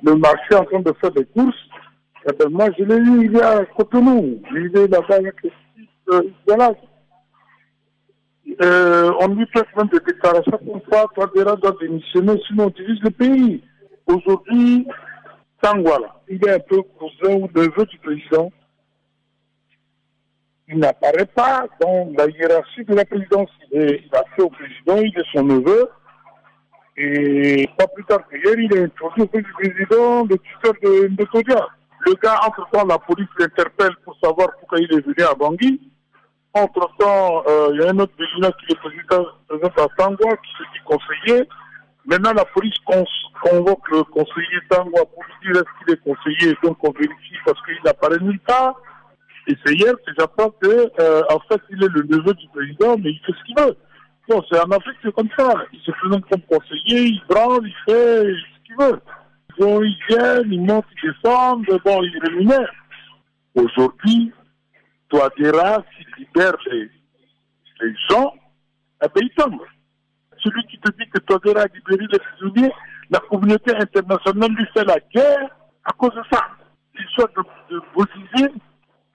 [0.03, 1.55] le marché en train de faire des courses.
[2.29, 5.35] Eh ben, moi je l'ai eu il y a Cotonou, il est là-bas avec
[6.12, 6.73] euh, voilà.
[8.62, 13.03] Euh, on lui fait même des déclarations comme quoi Touadéra doit démissionner, sinon on divise
[13.03, 13.62] le pays.
[14.07, 14.87] Aujourd'hui,
[15.62, 18.51] Sangwala, il est un peu cousin ou neveu du président.
[20.69, 23.51] Il n'apparaît pas dans la hiérarchie de la présidence.
[23.71, 25.89] Il, a fait au président, il est son neveu.
[26.97, 31.69] Et pas plus tard qu'hier, il a introduit au président le tuteur de Ndotodia.
[32.01, 35.81] Le gars, entre-temps, la police l'interpelle pour savoir pourquoi il est venu à Bangui.
[36.55, 40.63] Entre-temps, euh, il y a un autre Bélina qui est président, à Tangwa, qui se
[40.73, 41.49] dit conseiller.
[42.07, 42.79] Maintenant, la police
[43.43, 46.57] convoque le conseiller Tangwa pour lui dire est-ce qu'il est conseiller.
[46.63, 48.81] Donc, on vérifie parce qu'il n'apparaît nulle part.
[49.49, 49.77] Et c'est
[50.19, 53.45] j'apprends que, euh, en fait, il est le neveu du président, mais il fait ce
[53.45, 53.77] qu'il veut.
[54.29, 55.55] Bon, c'est en Afrique, c'est comme ça.
[55.73, 59.01] Il se présente comme conseiller, il branle, il fait ce qu'il veut.
[59.59, 62.73] Bon, ils viennent, ils montent, ils descendent, bon, ils rémunèrent.
[63.55, 64.33] Aujourd'hui,
[65.09, 66.91] Touadéra, s'il libère les,
[67.83, 68.35] les gens,
[69.05, 69.61] eh ben, il tombe.
[70.43, 72.73] Celui qui te dit que Touadéra a libéré les prisonniers,
[73.11, 75.49] la communauté internationale lui fait la guerre
[75.85, 76.43] à cause de ça.
[76.99, 77.83] L'histoire de, de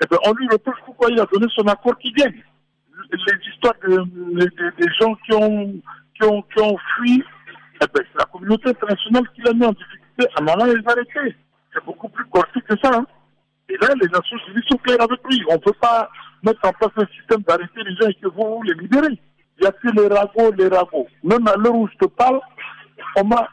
[0.01, 2.43] eh ben, on lui reproche pourquoi il a donné son accord qui gagne.
[3.11, 5.73] Les histoires des gens qui ont,
[6.15, 7.23] qui ont, qui ont fui,
[7.75, 11.35] eh ben, c'est la communauté internationale qui l'a mis en difficulté à moment les arrêter.
[11.73, 12.91] C'est beaucoup plus corsé que ça.
[12.93, 13.05] Hein.
[13.69, 15.41] Et là, les Nations Unies sont claires avec lui.
[15.49, 16.09] On ne peut pas
[16.43, 19.19] mettre en place un système d'arrêter les gens et que vous les libérez.
[19.59, 21.07] Il y a que les ragots, les ragots.
[21.23, 22.39] Même à l'heure où je te parle,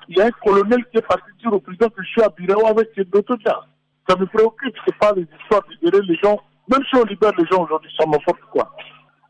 [0.09, 2.29] il y a un colonel qui est parti dire au président que je suis à
[2.31, 3.61] Birao avec d'autres gens.
[4.09, 6.39] Ça me préoccupe, c'est pas les histoires de libérer les gens.
[6.69, 8.75] Même si on libère les gens aujourd'hui, ça m'importe quoi.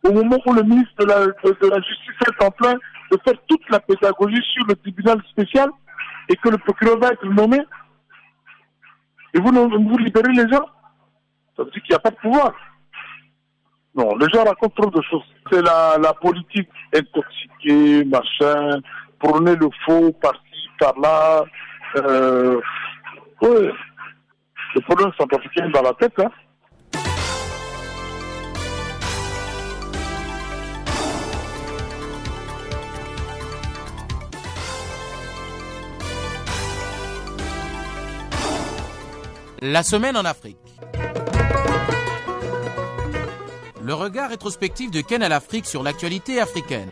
[0.05, 3.81] Au moment où le ministre de la, Justice est en train de faire toute la
[3.81, 5.71] pédagogie sur le tribunal spécial
[6.29, 7.59] et que le procureur va être nommé,
[9.35, 10.65] et vous, vous libérez les gens
[11.59, 12.53] ça veut dire qu'il n'y a pas de pouvoir.
[13.97, 15.25] Non, les gens racontent trop de choses.
[15.51, 18.81] C'est la, politique intoxiquée, machin,
[19.19, 21.45] prôner le faux par-ci, par-là.
[21.97, 22.61] Euh,
[23.43, 23.71] oui.
[24.75, 25.27] Les problèmes sont
[25.73, 26.31] dans la tête, hein.
[39.61, 40.57] La semaine en Afrique.
[43.83, 46.91] Le regard rétrospectif de Ken à l'Afrique sur l'actualité africaine.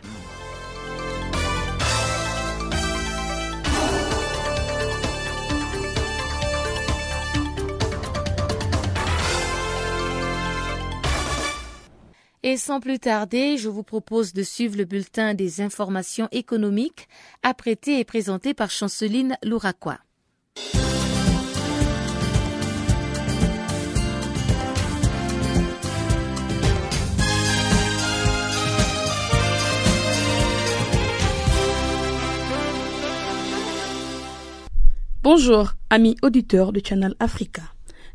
[12.49, 17.09] Et sans plus tarder, je vous propose de suivre le bulletin des informations économiques
[17.43, 19.97] apprêté et présenté par Chanceline Louraquois.
[35.21, 37.63] Bonjour, amis auditeurs du Channel Africa.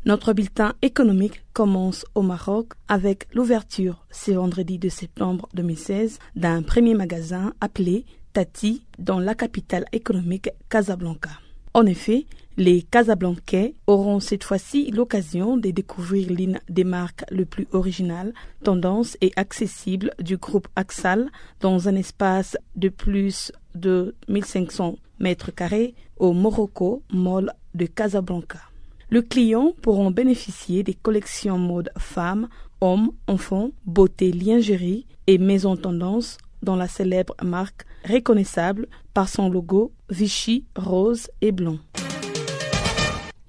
[0.05, 6.93] Notre bulletin économique commence au Maroc avec l'ouverture ce vendredi de septembre 2016 d'un premier
[6.93, 11.29] magasin appelé Tati dans la capitale économique Casablanca.
[11.73, 12.25] En effet,
[12.57, 19.15] les Casablancais auront cette fois-ci l'occasion de découvrir l'une des marques le plus originales, tendance
[19.21, 26.33] et accessible du groupe Axal dans un espace de plus de 1500 mètres carrés au
[26.33, 28.72] Morocco Mall de Casablanca.
[29.13, 32.49] Le client pourront bénéficier des collections mode femmes,
[32.81, 39.91] hommes, enfants, beauté, lingerie et maison tendance dans la célèbre marque reconnaissable par son logo
[40.09, 41.77] Vichy rose et blanc.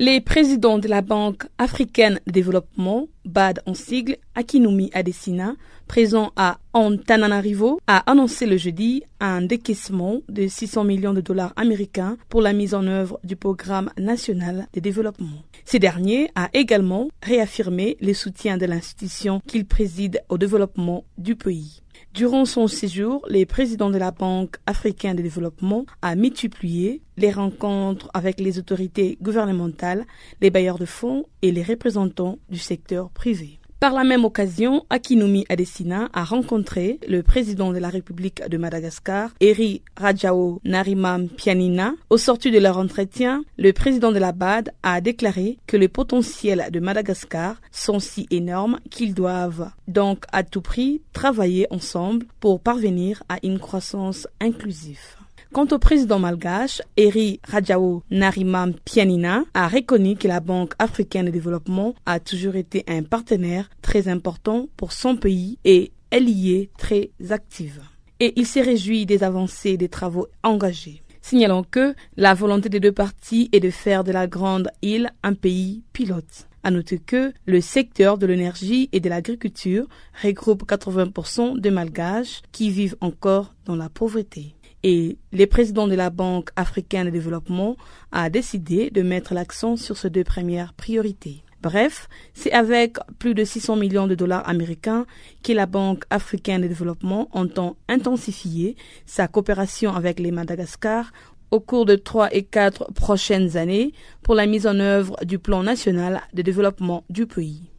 [0.00, 5.54] Les présidents de la Banque africaine de développement, BAD en sigle, Akinumi Adesina,
[5.86, 12.16] présent à Antananarivo, a annoncé le jeudi un décaissement de 600 millions de dollars américains
[12.28, 15.44] pour la mise en œuvre du programme national de développement.
[15.64, 21.83] Ce dernier a également réaffirmé le soutien de l'institution qu'il préside au développement du pays.
[22.14, 28.08] Durant son séjour, le président de la Banque africaine de développement a multiplié les rencontres
[28.14, 30.06] avec les autorités gouvernementales,
[30.40, 33.58] les bailleurs de fonds et les représentants du secteur privé.
[33.84, 39.28] Par la même occasion, Akinumi Adesina a rencontré le président de la République de Madagascar,
[39.42, 41.92] Eri Rajao Narimam Pianina.
[42.08, 46.68] Au sortir de leur entretien, le président de la BAD a déclaré que les potentiels
[46.72, 53.22] de Madagascar sont si énormes qu'ils doivent donc à tout prix travailler ensemble pour parvenir
[53.28, 55.18] à une croissance inclusive.
[55.54, 61.30] Quant au président malgache, Eri Rajao Narimam Pianina a reconnu que la Banque africaine de
[61.30, 66.70] développement a toujours été un partenaire très important pour son pays et elle y est
[66.76, 67.82] très active.
[68.18, 72.92] Et il s'est réjoui des avancées des travaux engagés signalant que la volonté des deux
[72.92, 76.48] parties est de faire de la grande île un pays pilote.
[76.64, 79.86] À noter que le secteur de l'énergie et de l'agriculture
[80.22, 86.10] regroupe 80% de malgaches qui vivent encore dans la pauvreté et le président de la
[86.10, 87.76] Banque africaine de développement
[88.12, 91.42] a décidé de mettre l'accent sur ces deux premières priorités.
[91.62, 95.06] Bref, c'est avec plus de 600 millions de dollars américains
[95.42, 98.76] que la Banque africaine de développement entend intensifier
[99.06, 101.10] sa coopération avec les Madagascar
[101.50, 105.62] au cours de trois et quatre prochaines années pour la mise en œuvre du plan
[105.62, 107.70] national de développement du pays.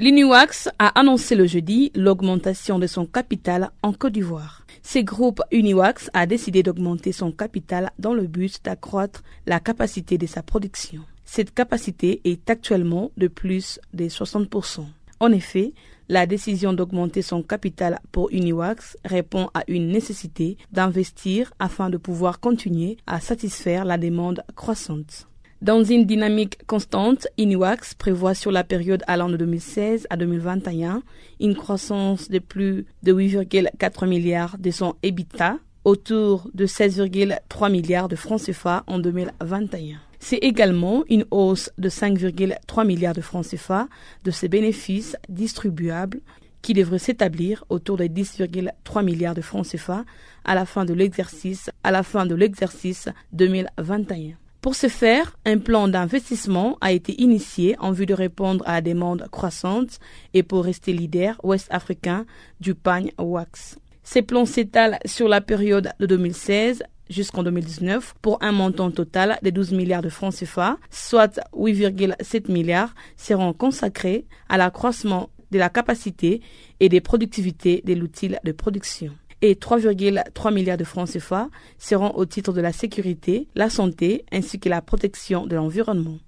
[0.00, 4.59] L'Uniwax a annoncé le jeudi l'augmentation de son capital en Côte d'Ivoire.
[4.92, 10.26] Ce groupe Uniwax a décidé d'augmenter son capital dans le but d'accroître la capacité de
[10.26, 11.02] sa production.
[11.24, 14.84] Cette capacité est actuellement de plus de 60%.
[15.20, 15.74] En effet,
[16.08, 22.40] la décision d'augmenter son capital pour Uniwax répond à une nécessité d'investir afin de pouvoir
[22.40, 25.29] continuer à satisfaire la demande croissante.
[25.62, 31.02] Dans une dynamique constante, Uniwax prévoit sur la période allant de 2016 à 2021
[31.38, 38.16] une croissance de plus de 8,4 milliards de son EBITDA, autour de 16,3 milliards de
[38.16, 39.98] francs CFA en 2021.
[40.18, 43.86] C'est également une hausse de 5,3 milliards de francs CFA
[44.24, 46.20] de ses bénéfices distribuables
[46.62, 50.06] qui devrait s'établir autour de 10,3 milliards de francs CFA
[50.46, 54.36] à la fin de l'exercice, à la fin de l'exercice 2021.
[54.60, 58.80] Pour ce faire, un plan d'investissement a été initié en vue de répondre à la
[58.82, 59.98] demande croissante
[60.34, 62.26] et pour rester leader ouest-africain
[62.60, 63.78] du pagne wax.
[64.02, 69.48] Ces plans s'étalent sur la période de 2016 jusqu'en 2019 pour un montant total de
[69.48, 76.42] 12 milliards de francs CFA, soit 8,7 milliards seront consacrés à l'accroissement de la capacité
[76.80, 79.12] et des productivités de l'outil de production.
[79.42, 84.60] Et 3,3 milliards de francs CFA seront au titre de la sécurité, la santé ainsi
[84.60, 86.18] que la protection de l'environnement.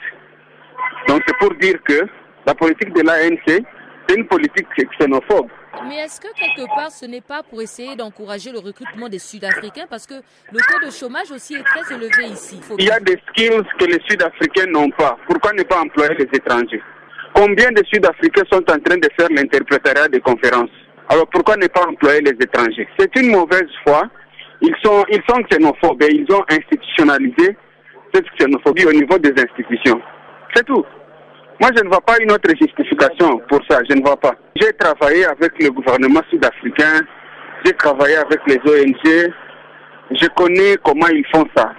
[1.07, 2.01] Donc c'est pour dire que
[2.45, 3.63] la politique de l'ANC,
[4.07, 4.67] c'est une politique
[4.99, 5.49] xénophobe.
[5.87, 9.85] Mais est-ce que quelque part ce n'est pas pour essayer d'encourager le recrutement des Sud-Africains?
[9.89, 13.19] Parce que le taux de chômage aussi est très élevé ici Il y a des
[13.29, 15.17] skills que les Sud-Africains n'ont pas.
[15.27, 16.81] Pourquoi ne pas employer les étrangers?
[17.33, 20.69] Combien de Sud-Africains sont en train de faire l'interprétariat des conférences?
[21.09, 22.87] Alors pourquoi ne pas employer les étrangers?
[22.97, 24.03] C'est une mauvaise foi.
[24.61, 27.57] Ils sont, ils sont xénophobes et ils ont institutionnalisé
[28.13, 29.99] cette xénophobie au niveau des institutions.
[30.53, 30.85] C'est tout.
[31.61, 33.79] Moi, je ne vois pas une autre justification pour ça.
[33.89, 34.35] Je ne vois pas.
[34.55, 37.01] J'ai travaillé avec le gouvernement sud-africain.
[37.63, 39.33] J'ai travaillé avec les ONG.
[40.11, 41.73] Je connais comment ils font ça.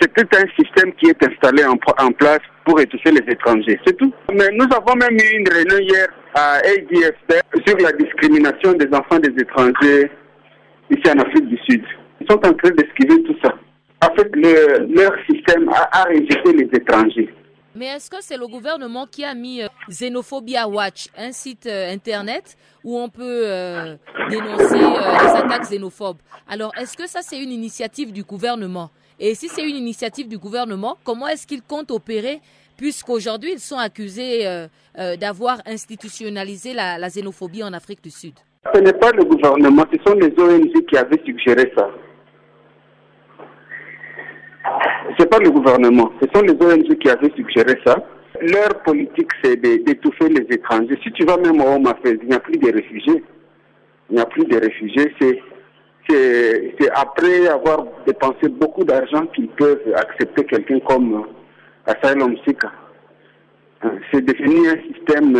[0.00, 1.76] C'est tout un système qui est installé en,
[2.12, 3.80] place pour étouffer les étrangers.
[3.84, 4.12] C'est tout.
[4.32, 9.18] Mais nous avons même eu une réunion hier à ADFP sur la discrimination des enfants
[9.18, 10.10] des étrangers
[10.90, 11.84] ici en Afrique du Sud.
[12.20, 13.52] Ils sont en train d'esquiver tout ça.
[14.02, 17.34] En fait, leur système a, a les étrangers.
[17.78, 21.92] Mais est-ce que c'est le gouvernement qui a mis euh, Xenophobia Watch, un site euh,
[21.92, 23.94] internet où on peut euh,
[24.28, 26.16] dénoncer les attaques xénophobes?
[26.48, 28.90] Alors, est-ce que ça c'est une initiative du gouvernement?
[29.20, 32.40] Et si c'est une initiative du gouvernement, comment est-ce qu'il compte opérer
[32.76, 34.44] puisqu'aujourd'hui, ils sont accusés
[35.20, 38.34] d'avoir institutionnalisé la, la xénophobie en Afrique du Sud?
[38.72, 41.88] Ce n'est pas le gouvernement, ce sont les ONG qui avaient suggéré ça.
[45.16, 47.96] Ce n'est pas le gouvernement, ce sont les ONG qui avaient suggéré ça.
[48.40, 50.98] Leur politique, c'est d'étouffer les étrangers.
[51.02, 53.24] Si tu vas même au Mafez, il n'y a plus de réfugiés.
[54.10, 55.12] Il n'y a plus de réfugiés.
[55.20, 55.40] C'est
[56.10, 61.26] c'est après avoir dépensé beaucoup d'argent qu'ils peuvent accepter quelqu'un comme
[61.86, 62.72] Asylum Sika.
[64.10, 65.36] C'est devenu un système,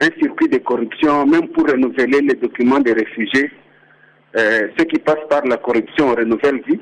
[0.00, 3.50] un circuit de corruption, même pour renouveler les documents des réfugiés.
[4.38, 6.80] Euh, ceux qui passent par la corruption renouvellent vite,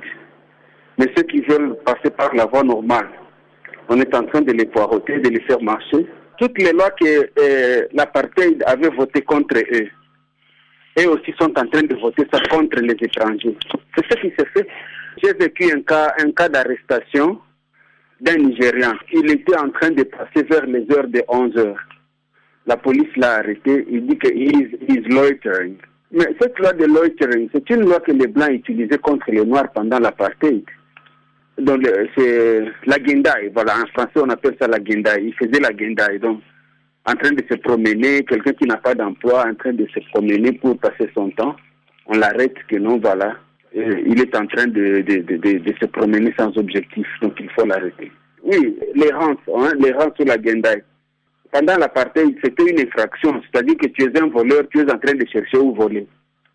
[0.99, 3.09] mais ceux qui veulent passer par la voie normale,
[3.89, 6.07] on est en train de les poireauter, de les faire marcher.
[6.39, 9.89] Toutes les lois que euh, l'apartheid avait votées contre eux,
[10.99, 13.57] eux aussi sont en train de voter ça contre les étrangers.
[13.97, 14.67] C'est ce qui s'est fait.
[15.23, 17.41] J'ai vécu un cas, un cas d'arrestation
[18.21, 18.95] d'un Nigérian.
[19.13, 21.89] Il était en train de passer vers les heures de 11 heures.
[22.67, 23.87] La police l'a arrêté.
[23.91, 25.77] Il dit qu'il is, loitering.
[26.13, 29.71] Mais cette loi de loitering, c'est une loi que les Blancs utilisaient contre les Noirs
[29.73, 30.65] pendant l'apartheid.
[31.61, 31.87] Donc,
[32.17, 33.51] c'est la guindaille.
[33.53, 35.27] Voilà, en français, on appelle ça la guindaille.
[35.27, 36.19] Il faisait la guindaille.
[36.19, 36.41] Donc,
[37.07, 40.53] en train de se promener, quelqu'un qui n'a pas d'emploi, en train de se promener
[40.53, 41.57] pour passer son temps,
[42.07, 43.37] on l'arrête que non, voilà,
[43.75, 47.65] il est en train de, de, de, de, se promener sans objectif, donc il faut
[47.65, 48.11] l'arrêter.
[48.43, 50.83] Oui, les rangs, hein, les rangs sur la Gendai.
[51.53, 55.15] Pendant l'apartheid, c'était une infraction, c'est-à-dire que tu es un voleur, tu es en train
[55.15, 56.07] de chercher où voler.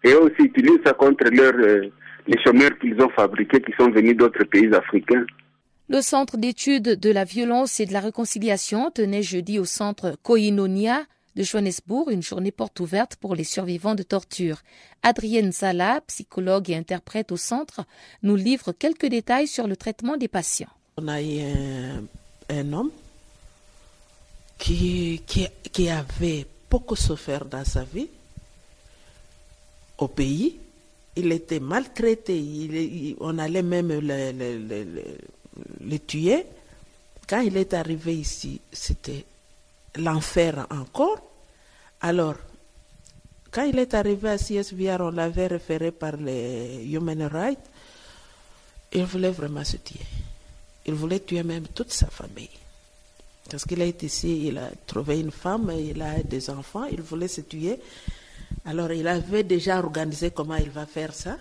[0.03, 1.89] Et eux aussi utilisent ça contre leurs, euh,
[2.28, 5.26] les chômeurs qu'ils ont fabriqués, qui sont venus d'autres pays africains.
[5.88, 11.03] Le Centre d'études de la violence et de la réconciliation tenait jeudi au centre Koinonia
[11.36, 14.61] de Johannesburg une journée porte ouverte pour les survivants de torture.
[15.03, 17.86] Adrienne Sala, psychologue et interprète au centre,
[18.23, 20.69] nous livre quelques détails sur le traitement des patients.
[20.97, 21.41] On a eu
[22.49, 22.91] un, homme
[24.57, 28.09] qui, qui, avait beaucoup souffert dans sa vie
[29.97, 30.57] au pays.
[31.16, 35.18] Il était maltraité, il, on allait même le
[35.82, 36.45] le tuer.
[37.28, 39.26] Quand il est arrivé ici, c'était
[39.95, 41.22] l'enfer encore.
[42.01, 42.36] Alors,
[43.51, 47.66] quand il est arrivé à CSVR, on l'avait référé par les Human Rights.
[48.91, 50.05] Il voulait vraiment se tuer.
[50.86, 52.49] Il voulait tuer même toute sa famille.
[53.49, 57.28] Parce qu'il est ici, il a trouvé une femme, il a des enfants, il voulait
[57.28, 57.80] se tuer.
[58.66, 61.38] Alors il avait déjà organisé comment il va faire ça.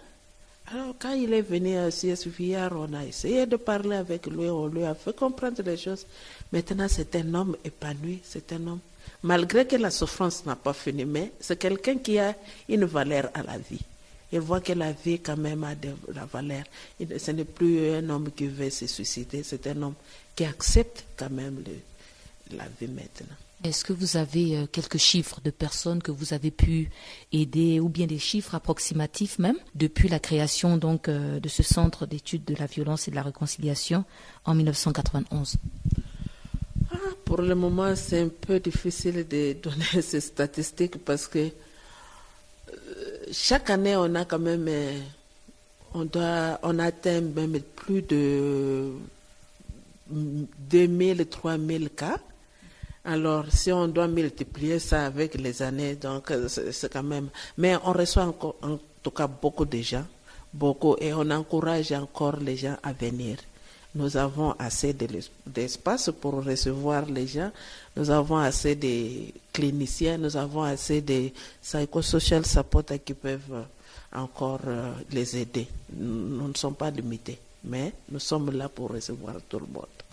[0.66, 4.66] Alors, quand il est venu à CSVR, on a essayé de parler avec lui, on
[4.66, 6.06] lui a fait comprendre les choses.
[6.50, 8.80] Maintenant, c'est un homme épanoui, c'est un homme.
[9.22, 12.34] Malgré que la souffrance n'a pas fini, mais c'est quelqu'un qui a
[12.68, 13.82] une valeur à la vie.
[14.32, 16.64] Il voit que la vie, quand même, a de la valeur.
[17.18, 19.94] Ce n'est plus un homme qui veut se suicider, c'est un homme
[20.34, 21.62] qui accepte quand même
[22.52, 23.36] la vie maintenant.
[23.64, 26.90] Est-ce que vous avez euh, quelques chiffres de personnes que vous avez pu
[27.32, 32.04] aider ou bien des chiffres approximatifs même depuis la création donc euh, de ce centre
[32.04, 34.04] d'études de la violence et de la réconciliation
[34.44, 35.56] en 1991
[36.92, 41.52] ah, Pour le moment, c'est un peu difficile de donner ces statistiques parce que euh,
[43.32, 44.68] chaque année, on a quand même,
[45.94, 48.90] on doit, on atteint même plus de
[50.10, 52.18] 2000, 3000 cas.
[53.06, 57.28] Alors, si on doit multiplier ça avec les années, donc euh, c'est quand même.
[57.58, 60.06] Mais on reçoit encore, en tout cas beaucoup de gens,
[60.52, 63.36] beaucoup, et on encourage encore les gens à venir.
[63.94, 64.96] Nous avons assez
[65.46, 67.52] d'espace pour recevoir les gens.
[67.94, 71.30] Nous avons assez de cliniciens, nous avons assez de
[71.62, 73.66] psychosocial support qui peuvent
[74.12, 75.68] encore euh, les aider.
[75.92, 80.03] Nous ne sommes pas limités, mais nous sommes là pour recevoir tout le monde.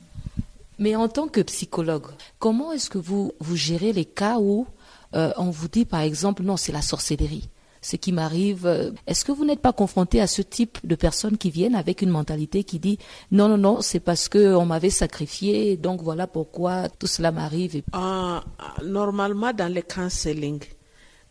[0.82, 2.08] Mais en tant que psychologue,
[2.40, 4.66] comment est-ce que vous, vous gérez les cas où
[5.14, 7.50] euh, on vous dit, par exemple, non, c'est la sorcellerie
[7.84, 8.68] ce qui m'arrive.
[8.68, 12.02] Euh, est-ce que vous n'êtes pas confronté à ce type de personnes qui viennent avec
[12.04, 13.00] une mentalité qui dit
[13.32, 18.44] non, non, non, c'est parce qu'on m'avait sacrifié, donc voilà pourquoi tout cela m'arrive ah,
[18.84, 20.62] Normalement, dans le counseling,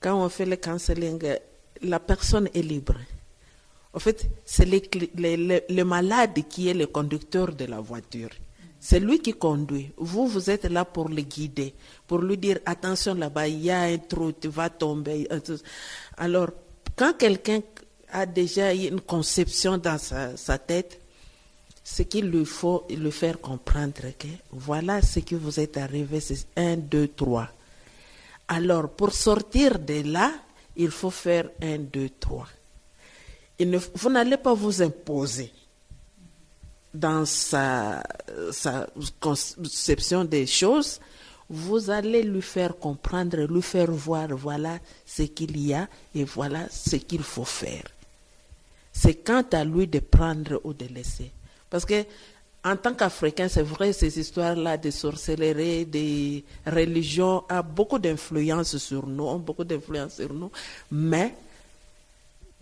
[0.01, 1.23] quand on fait le counseling,
[1.83, 2.97] la personne est libre.
[3.95, 8.31] En fait, c'est le malade qui est le conducteur de la voiture.
[8.83, 9.93] C'est lui qui conduit.
[9.99, 11.75] Vous, vous êtes là pour le guider,
[12.07, 15.29] pour lui dire attention là-bas, il y a un trou, tu vas tomber.
[16.17, 16.49] Alors,
[16.97, 17.61] quand quelqu'un
[18.11, 20.99] a déjà une conception dans sa, tête,
[21.85, 26.47] ce qu'il lui faut lui faire comprendre que voilà ce que vous êtes arrivé, c'est
[26.57, 27.49] un, deux, trois.
[28.49, 30.33] Alors, pour sortir de là,
[30.77, 32.49] il faut faire un, deux, trois.
[33.95, 35.53] vous n'allez pas vous imposer
[36.93, 38.03] dans sa,
[39.21, 41.01] conception des choses,
[41.49, 46.69] vous allez lui faire comprendre, lui faire voir, voilà ce qu'il y a et voilà
[46.71, 47.85] ce qu'il faut faire.
[48.93, 51.31] C'est quant à lui de prendre ou de laisser.
[51.69, 52.05] Parce que
[52.63, 59.07] en tant qu'Africain, c'est vrai, ces histoires-là de sorcellerie, de religion ont beaucoup d'influence sur
[59.07, 60.51] nous, ont beaucoup d'influence sur nous,
[60.91, 61.35] mais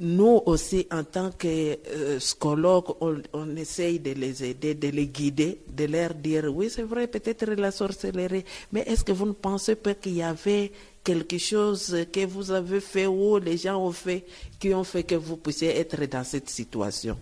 [0.01, 1.47] nous aussi, en tant que
[1.89, 6.85] euh, scologues, on, essaye de les aider, de les guider, de leur dire, oui, c'est
[6.85, 10.71] vrai, peut-être la sorcellerie, mais est-ce que vous ne pensez pas qu'il y avait
[11.03, 14.25] quelque chose que vous avez fait ou les gens ont fait
[14.61, 17.19] qui ont fait que vous puissiez être dans cette situation?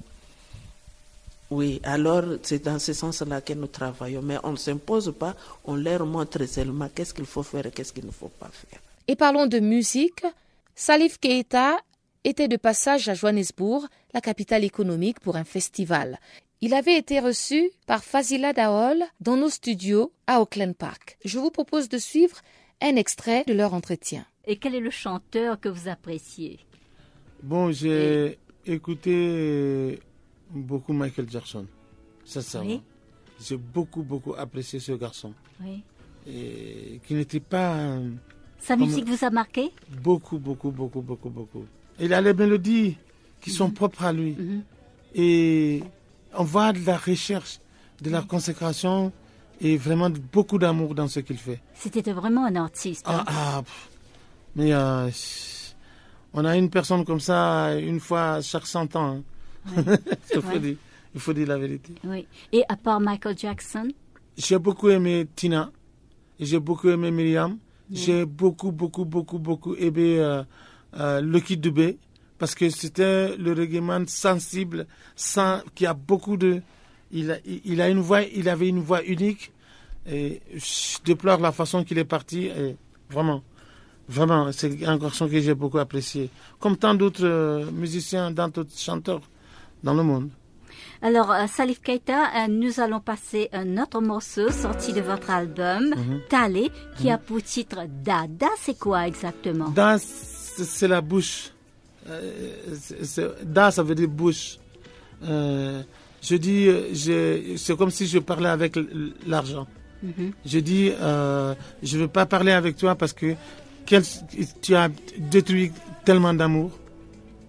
[1.50, 5.76] Oui, alors c'est dans ce sens-là que nous travaillons, mais on ne s'impose pas, on
[5.76, 8.80] leur montre seulement qu'est-ce qu'il faut faire et qu'est-ce qu'il ne faut pas faire.
[9.08, 10.24] Et parlons de musique.
[10.74, 11.78] Salif Keita
[12.26, 16.18] était de passage à Johannesburg, la capitale économique, pour un festival.
[16.60, 21.18] Il avait été reçu par Fazila Daol dans nos studios à Auckland Park.
[21.24, 22.38] Je vous propose de suivre
[22.80, 24.26] un extrait de leur entretien.
[24.44, 26.58] Et quel est le chanteur que vous appréciez?
[27.42, 30.00] Bon, j'ai écouté
[30.50, 31.66] beaucoup Michael Jackson.
[32.24, 32.60] Ça, ça.
[32.60, 32.82] Oui.
[33.40, 35.32] J'ai beaucoup, beaucoup apprécié ce garçon.
[35.62, 35.82] Oui.
[36.26, 37.98] Et qui n'était pas.
[38.58, 39.70] Sa musique vous a marqué?
[40.02, 41.66] Beaucoup, beaucoup, beaucoup, beaucoup, beaucoup.
[42.00, 42.96] Il a les mélodies
[43.40, 43.74] qui sont mhm.
[43.74, 44.32] propres à lui.
[44.32, 44.62] Mhm.
[45.14, 45.82] Et
[46.34, 47.60] on voit de la recherche,
[48.02, 49.12] de la consécration
[49.60, 51.60] et vraiment beaucoup d'amour dans ce qu'il fait.
[51.74, 53.04] C'était vraiment un artiste.
[53.08, 53.24] Ah, hein?
[53.28, 53.62] ah
[54.54, 55.10] mais euh,
[56.32, 59.22] on a une personne comme ça une fois chaque 100 ans.
[59.76, 59.82] Hein.
[60.34, 60.76] il, faut dire,
[61.14, 61.94] il, faut dire, la vérité.
[62.04, 62.26] Oui.
[62.52, 63.88] Et à part Michael Jackson?
[64.36, 65.70] J'ai beaucoup aimé Tina.
[66.38, 67.58] J'ai beaucoup aimé Myriam.
[67.90, 70.42] J'ai beaucoup, beaucoup, beaucoup, beaucoup aimé euh,
[70.98, 71.98] euh, Lucky Dubé.
[72.38, 76.60] Parce que c'était le reggaeman sensible, sans, qui a beaucoup de.
[77.10, 79.52] Il a, il a une voix, il avait une voix unique.
[80.06, 82.46] Et je déplore la façon qu'il est parti.
[82.46, 82.76] Et
[83.10, 83.42] vraiment,
[84.08, 86.28] vraiment, c'est un garçon que j'ai beaucoup apprécié.
[86.60, 89.22] Comme tant d'autres euh, musiciens, d'autres chanteurs
[89.82, 90.28] dans le monde.
[91.02, 95.90] Alors, euh, Salif Keita, euh, nous allons passer un autre morceau sorti de votre album,
[95.90, 97.22] mm Talé, qui a mhm.
[97.22, 98.26] pour titre Da.
[98.28, 99.68] Da, c'est quoi exactement?
[99.70, 99.98] Da,
[100.64, 101.50] c'est la bouche.
[102.08, 102.52] Euh,
[103.42, 104.58] da, ça veut dire bouche.
[105.22, 106.68] je dis,
[107.56, 108.76] c'est comme si je parlais avec
[109.26, 109.66] l'argent.
[110.02, 110.32] Mhm.
[110.44, 113.34] Je dis, je ne veux pas parler avec toi parce que
[114.62, 114.88] tu as
[115.18, 115.72] détruit
[116.04, 116.70] tellement d'amour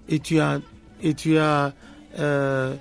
[0.10, 0.60] et tu as,
[1.04, 1.74] et tu as
[2.20, 2.76] euh,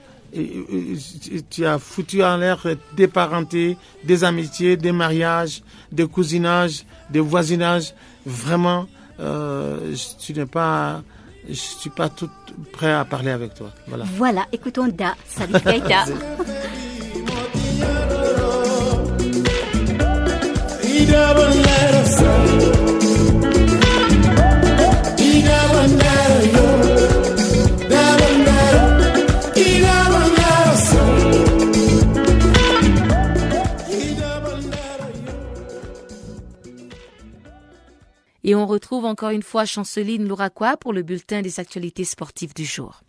[1.51, 2.66] tu as foutu en l'air
[2.97, 7.95] des parentés, des amitiés, des mariages, des cousinages, des voisinages.
[8.27, 8.87] Vraiment,
[9.21, 11.03] euh, tu n'es pas,
[11.49, 12.31] je suis pas tout
[12.73, 13.71] prêt à parler avec toi.
[13.89, 14.05] Voilà.
[14.17, 16.05] Voilà, écoutons Da, salut Kaita.
[38.49, 42.65] Et on retrouve encore une fois Chanceline Louraquois pour le bulletin des actualités sportives du
[42.65, 43.01] jour.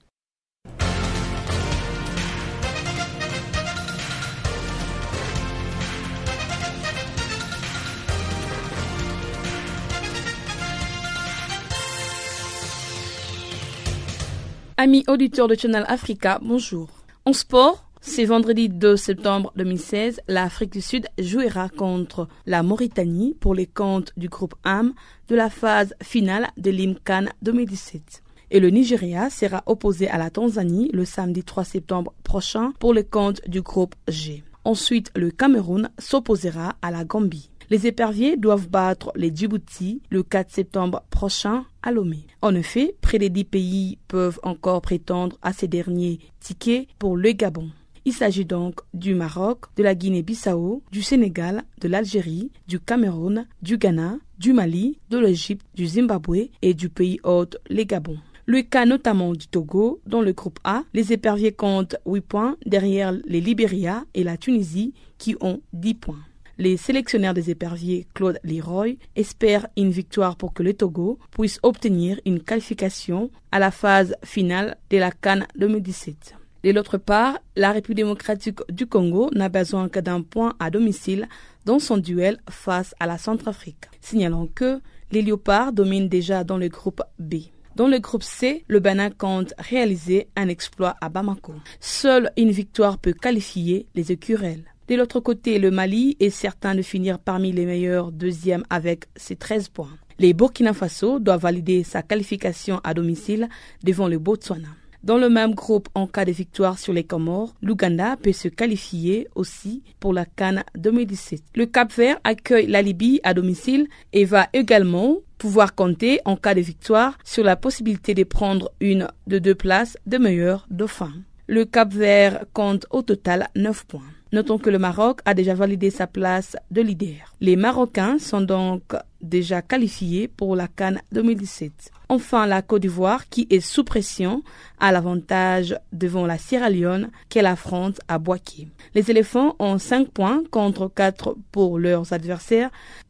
[14.77, 16.89] Amis auditeurs de Channel Africa, bonjour.
[17.25, 23.53] En sport, c'est vendredi 2 septembre 2016, l'Afrique du Sud jouera contre la Mauritanie pour
[23.53, 24.93] les comptes du groupe AM
[25.27, 28.23] de la phase finale de l'IMCAN 2017.
[28.49, 33.03] Et le Nigeria sera opposé à la Tanzanie le samedi 3 septembre prochain pour les
[33.03, 34.43] comptes du groupe G.
[34.63, 37.51] Ensuite, le Cameroun s'opposera à la Gambie.
[37.69, 42.25] Les éperviers doivent battre les Djibouti le 4 septembre prochain à Lomé.
[42.41, 47.33] En effet, près des 10 pays peuvent encore prétendre à ces derniers tickets pour le
[47.33, 47.69] Gabon.
[48.07, 53.77] Il s'agit donc du Maroc, de la Guinée-Bissau, du Sénégal, de l'Algérie, du Cameroun, du
[53.77, 58.17] Ghana, du Mali, de l'Égypte, du Zimbabwe et du pays hôte, les Gabon.
[58.45, 63.11] Le cas notamment du Togo, dans le groupe A, les éperviers comptent 8 points derrière
[63.11, 66.23] les Libéria et la Tunisie qui ont 10 points.
[66.57, 72.21] Les sélectionnaires des éperviers, Claude Leroy, espèrent une victoire pour que le Togo puisse obtenir
[72.25, 76.35] une qualification à la phase finale de la Cannes 2017.
[76.67, 81.29] De l'autre part, la République démocratique du Congo n'a besoin que d'un point à domicile
[81.63, 83.85] dans son duel face à la Centrafrique.
[84.01, 84.81] Signalons que
[85.13, 87.35] les Léopards dominent déjà dans le groupe B.
[87.77, 91.53] Dans le groupe C, le Bénin compte réaliser un exploit à Bamako.
[91.79, 94.65] Seule une victoire peut qualifier les écurels.
[94.89, 99.37] De l'autre côté, le Mali est certain de finir parmi les meilleurs deuxièmes avec ses
[99.37, 99.97] 13 points.
[100.19, 103.47] Les Burkina Faso doivent valider sa qualification à domicile
[103.85, 104.67] devant le Botswana.
[105.03, 109.27] Dans le même groupe, en cas de victoire sur les Comores, l'Ouganda peut se qualifier
[109.35, 111.43] aussi pour la Cannes 2017.
[111.55, 116.55] Le Cap Vert accueille la Libye à domicile et va également pouvoir compter en cas
[116.55, 121.13] de victoire sur la possibilité de prendre une de deux places de meilleur dauphin.
[121.47, 124.16] Le Cap Vert compte au total 9 points.
[124.33, 127.33] Notons que le Maroc a déjà validé sa place de leader.
[127.39, 128.81] Les Marocains sont donc
[129.21, 131.91] déjà qualifiés pour la Cannes 2017.
[132.09, 134.43] Enfin, la Côte d'Ivoire, qui est sous pression,
[134.79, 138.67] a l'avantage devant la Sierra Leone qu'elle affronte à Boaké.
[138.95, 142.69] Les éléphants ont 5 points contre 4 pour leurs adversaires.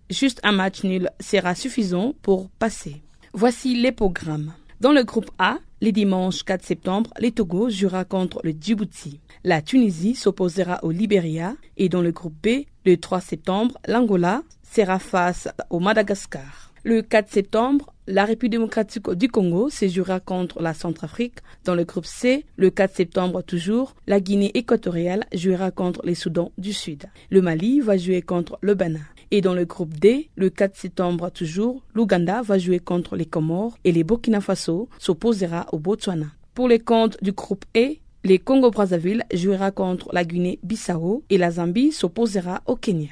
[0.09, 3.01] Juste un match nul sera suffisant pour passer.
[3.34, 4.53] Voici les programmes.
[4.82, 9.20] Dans le groupe A, les dimanches 4 septembre, les Togo jouera contre le Djibouti.
[9.48, 15.00] La Tunisie s'opposera au Libéria et dans le groupe B, le 3 septembre, l'Angola sera
[15.00, 16.74] face au Madagascar.
[16.84, 21.38] Le 4 septembre, la République démocratique du Congo se jouera contre la Centrafrique.
[21.64, 26.52] Dans le groupe C, le 4 septembre toujours, la Guinée équatoriale jouera contre les Soudans
[26.58, 27.06] du Sud.
[27.30, 29.00] Le Mali va jouer contre le Bénin.
[29.32, 33.78] Et dans le groupe D, le 4 septembre toujours, l'Ouganda va jouer contre les Comores
[33.86, 36.34] et les Burkina Faso s'opposera au Botswana.
[36.54, 37.95] Pour les comptes du groupe E,
[38.28, 43.12] les Congo-Brazzaville jouera contre la Guinée-Bissau et la Zambie s'opposera au Kenya.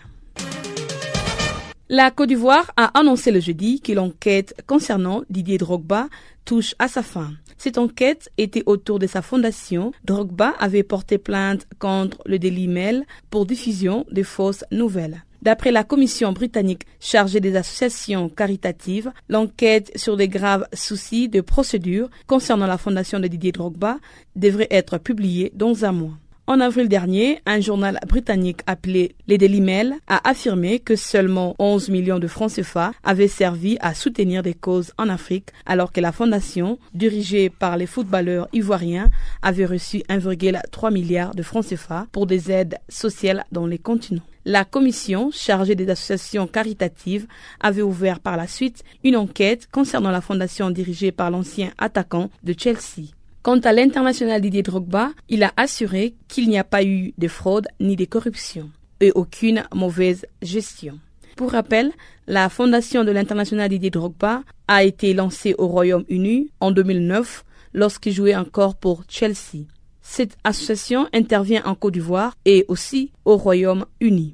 [1.88, 6.10] La Côte d'Ivoire a annoncé le jeudi que l'enquête concernant Didier Drogba
[6.44, 7.32] touche à sa fin.
[7.58, 9.94] Cette enquête était autour de sa fondation.
[10.04, 15.24] Drogba avait porté plainte contre le Daily Mail pour diffusion de fausses nouvelles.
[15.46, 22.10] D'après la commission britannique chargée des associations caritatives, l'enquête sur des graves soucis de procédure
[22.26, 24.00] concernant la fondation de Didier Drogba
[24.36, 26.18] devrait être publiée dans un mois.
[26.48, 29.64] En avril dernier, un journal britannique appelé les Daily
[30.08, 34.92] a affirmé que seulement 11 millions de francs CFA avaient servi à soutenir des causes
[35.00, 39.10] en Afrique, alors que la fondation, dirigée par les footballeurs ivoiriens,
[39.42, 44.22] avait reçu 1,3 milliard de francs CFA pour des aides sociales dans les continents.
[44.46, 47.26] La commission chargée des associations caritatives
[47.60, 52.54] avait ouvert par la suite une enquête concernant la fondation dirigée par l'ancien attaquant de
[52.56, 53.15] Chelsea.
[53.46, 57.68] Quant à l'international Didier Drogba, il a assuré qu'il n'y a pas eu de fraude
[57.80, 58.72] ni de corruption
[59.02, 60.98] et aucune mauvaise gestion.
[61.38, 61.92] Pour rappel,
[62.26, 68.36] la fondation de l'international Didier Drogba a été lancée au Royaume-Uni en 2009 lorsqu'il jouait
[68.36, 69.68] encore pour Chelsea.
[70.02, 74.34] Cette association intervient en Côte d'Ivoire et aussi au Royaume-Uni.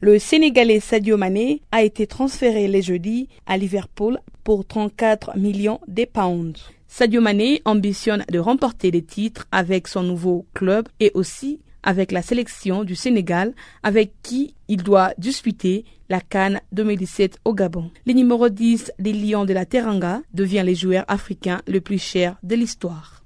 [0.00, 6.06] Le Sénégalais Sadio Mané a été transféré les jeudis à Liverpool pour 34 millions de
[6.06, 6.70] pounds.
[6.88, 12.22] Sadio Mané ambitionne de remporter des titres avec son nouveau club et aussi avec la
[12.22, 17.90] sélection du Sénégal avec qui il doit disputer la Cannes 2017 au Gabon.
[18.06, 22.36] Le numéro 10 des Lions de la Teranga devient le joueur africain le plus cher
[22.42, 23.17] de l'histoire.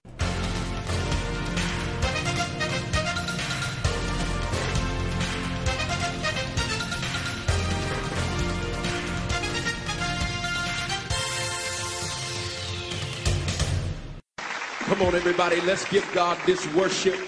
[15.02, 17.18] Come on, everybody, let's give God this worship.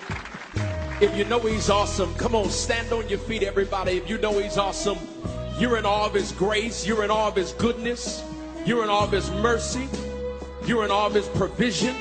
[1.01, 3.97] If you know He's awesome, come on, stand on your feet, everybody.
[3.97, 4.97] If you know He's awesome,
[5.59, 8.22] you're in awe of His grace, you're in awe of His goodness,
[8.64, 9.89] you're in awe of His mercy,
[10.64, 11.97] you're in awe of His provision.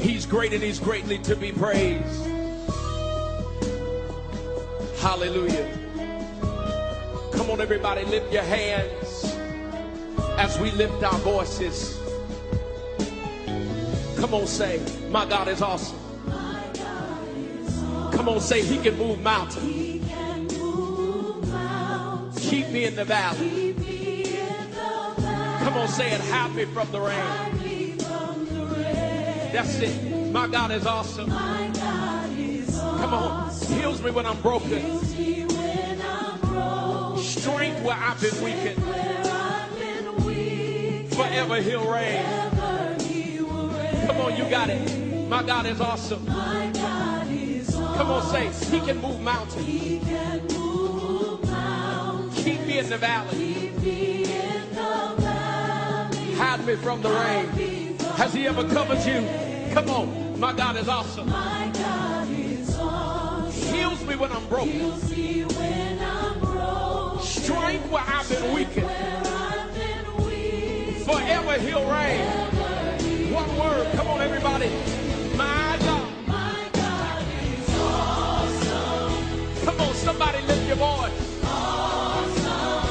[0.00, 2.24] He's great and He's greatly to be praised.
[5.00, 5.68] Hallelujah.
[7.34, 9.36] Come on, everybody, lift your hands
[10.38, 12.01] as we lift our voices.
[14.22, 15.98] Come on, say, my God is awesome.
[18.12, 19.66] Come on, say, He can move mountains.
[22.38, 23.74] Keep me in the valley.
[25.58, 27.18] Come on, say it, happy from the rain.
[29.52, 30.30] That's it.
[30.30, 31.28] My God is awesome.
[31.28, 35.00] Come on, heals me when I'm broken.
[37.18, 38.84] Strength where I've been weakened.
[41.12, 42.51] Forever He'll reign.
[44.06, 45.28] Come on, you got it.
[45.28, 46.26] My God is awesome.
[46.26, 49.66] Come on, say, He can move mountains.
[49.66, 52.44] He can move mountains.
[52.44, 53.72] Keep me in the valley.
[53.80, 56.34] Me in the valley.
[56.34, 57.96] Hide me from the rain.
[58.16, 59.26] Has He ever covered you?
[59.72, 61.28] Come on, my God is awesome.
[61.30, 63.74] My God is awesome.
[63.74, 64.70] Heals me when I'm broken.
[64.70, 67.24] Heals me when I'm broken.
[67.24, 68.90] Strength where I've been weakened.
[71.06, 72.51] Forever he'll reign.
[73.58, 73.92] Word.
[73.96, 74.70] Come on, everybody.
[75.36, 76.08] My God.
[77.40, 79.64] He's awesome.
[79.64, 81.42] Come on, somebody lift your voice.
[81.44, 82.88] Awesome.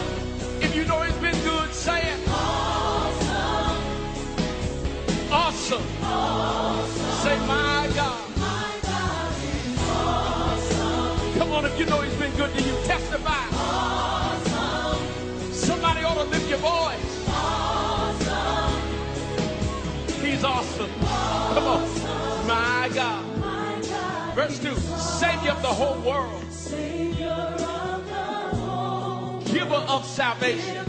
[0.61, 2.19] If you know he's been good, say it.
[2.29, 3.81] Awesome.
[5.31, 5.83] Awesome.
[7.23, 8.37] Say, my God.
[8.37, 11.39] My God is awesome.
[11.39, 13.45] Come on, if you know he's been good to you, testify.
[13.53, 14.99] Awesome.
[15.53, 17.00] Somebody ought to lift your voice.
[20.43, 20.89] Awesome.
[21.01, 22.47] Come on.
[22.47, 23.23] My God.
[24.33, 26.41] Verse 2 Savior of the whole world.
[29.45, 30.85] Giver of salvation.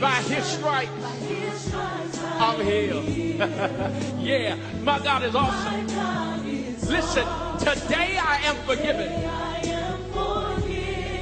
[0.00, 0.90] By his stripes.
[2.38, 3.04] I'm healed.
[4.18, 5.86] yeah, my God is awesome.
[6.88, 7.26] Listen,
[7.58, 9.10] today I am forgiven.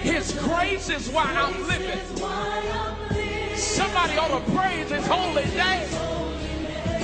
[0.01, 2.01] His grace is why I'm living.
[3.57, 6.14] Somebody ought to praise his holy name.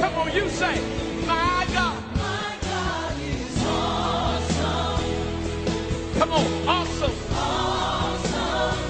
[0.01, 0.81] Come on, you say,
[1.27, 2.03] my God.
[2.17, 5.05] My God is awesome.
[6.19, 7.13] Come on, awesome.
[7.33, 8.81] Awesome.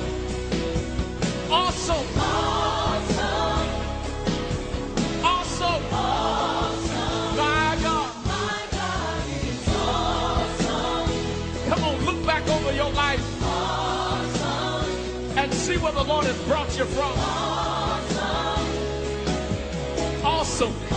[1.50, 2.06] Awesome.
[2.16, 3.44] Awesome.
[5.24, 5.84] Awesome.
[5.92, 7.36] awesome.
[7.36, 8.10] My God.
[8.26, 11.10] My God is awesome.
[11.70, 13.24] Come on, look back over your life
[15.36, 17.12] and see where the Lord has brought you from.
[20.24, 20.72] Awesome.
[20.72, 20.89] Let's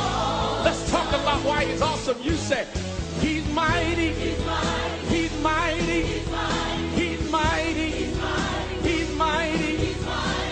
[0.94, 2.18] talk about why he's awesome.
[2.22, 2.68] You say,
[3.20, 4.12] He's mighty.
[4.14, 5.02] He's mighty.
[5.10, 6.02] He's mighty.
[7.00, 7.90] He's mighty.
[8.88, 9.96] He's mighty.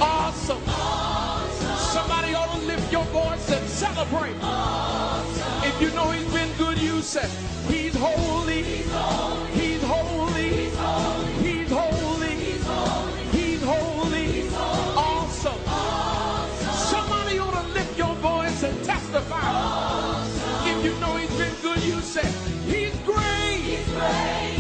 [0.02, 0.64] Awesome.
[1.94, 4.36] Somebody ought to lift your voice and celebrate.
[5.70, 7.30] If you know he's been good, you say,
[7.68, 8.64] He's holy.
[8.64, 9.52] He's holy.
[9.60, 10.50] He's holy.
[11.46, 12.36] He's holy.
[13.38, 14.50] He's holy.
[14.98, 15.62] Awesome.
[16.94, 19.40] Somebody ought to lift your voice and testify.
[19.40, 19.91] If
[21.78, 22.28] you say,
[22.66, 23.62] He's great.
[23.64, 24.51] He's great.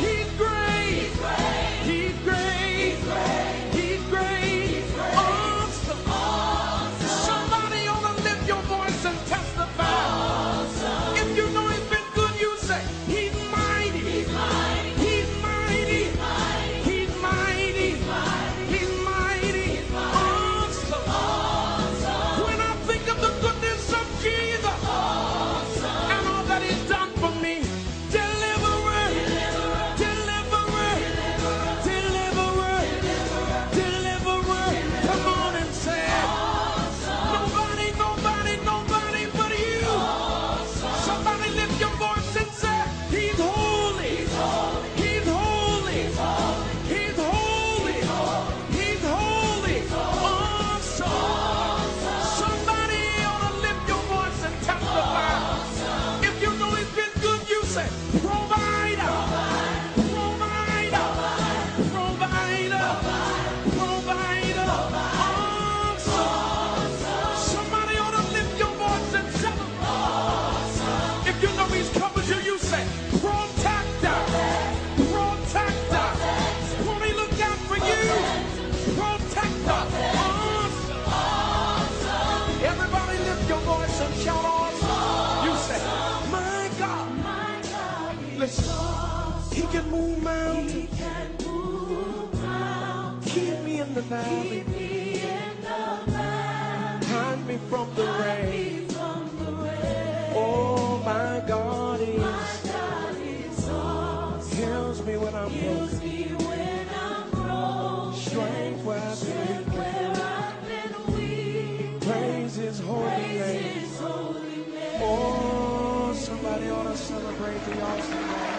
[89.91, 90.71] move mountains.
[90.71, 93.33] He can move mountains.
[93.33, 94.49] Keep me in the valley.
[94.49, 97.05] Keep me in the valley.
[97.05, 98.87] Hide me from the Hide rain.
[98.89, 100.33] From the rain.
[100.35, 102.19] Oh, my God is.
[102.19, 104.57] My God is awesome.
[104.57, 106.09] Heals me when I'm Heals broken.
[106.09, 108.19] Me when I'm broken.
[108.19, 112.01] Strength where I've been weak.
[112.01, 113.63] Praise holy Praise name.
[113.63, 115.01] His holy name.
[115.03, 118.50] Oh, somebody ought to celebrate the awesome God.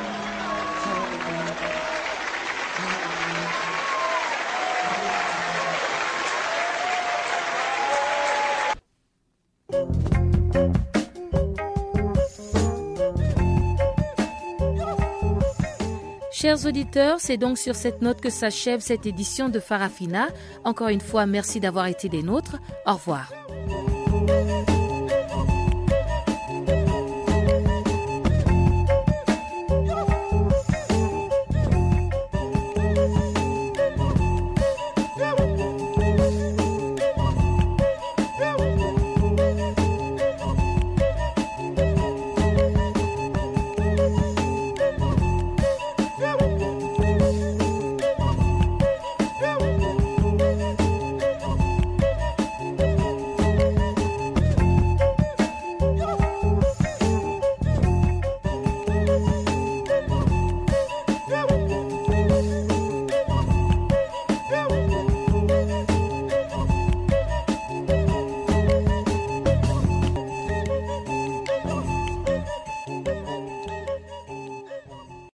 [16.43, 20.27] Chers auditeurs, c'est donc sur cette note que s'achève cette édition de Farafina.
[20.65, 22.57] Encore une fois, merci d'avoir été des nôtres.
[22.85, 23.31] Au revoir.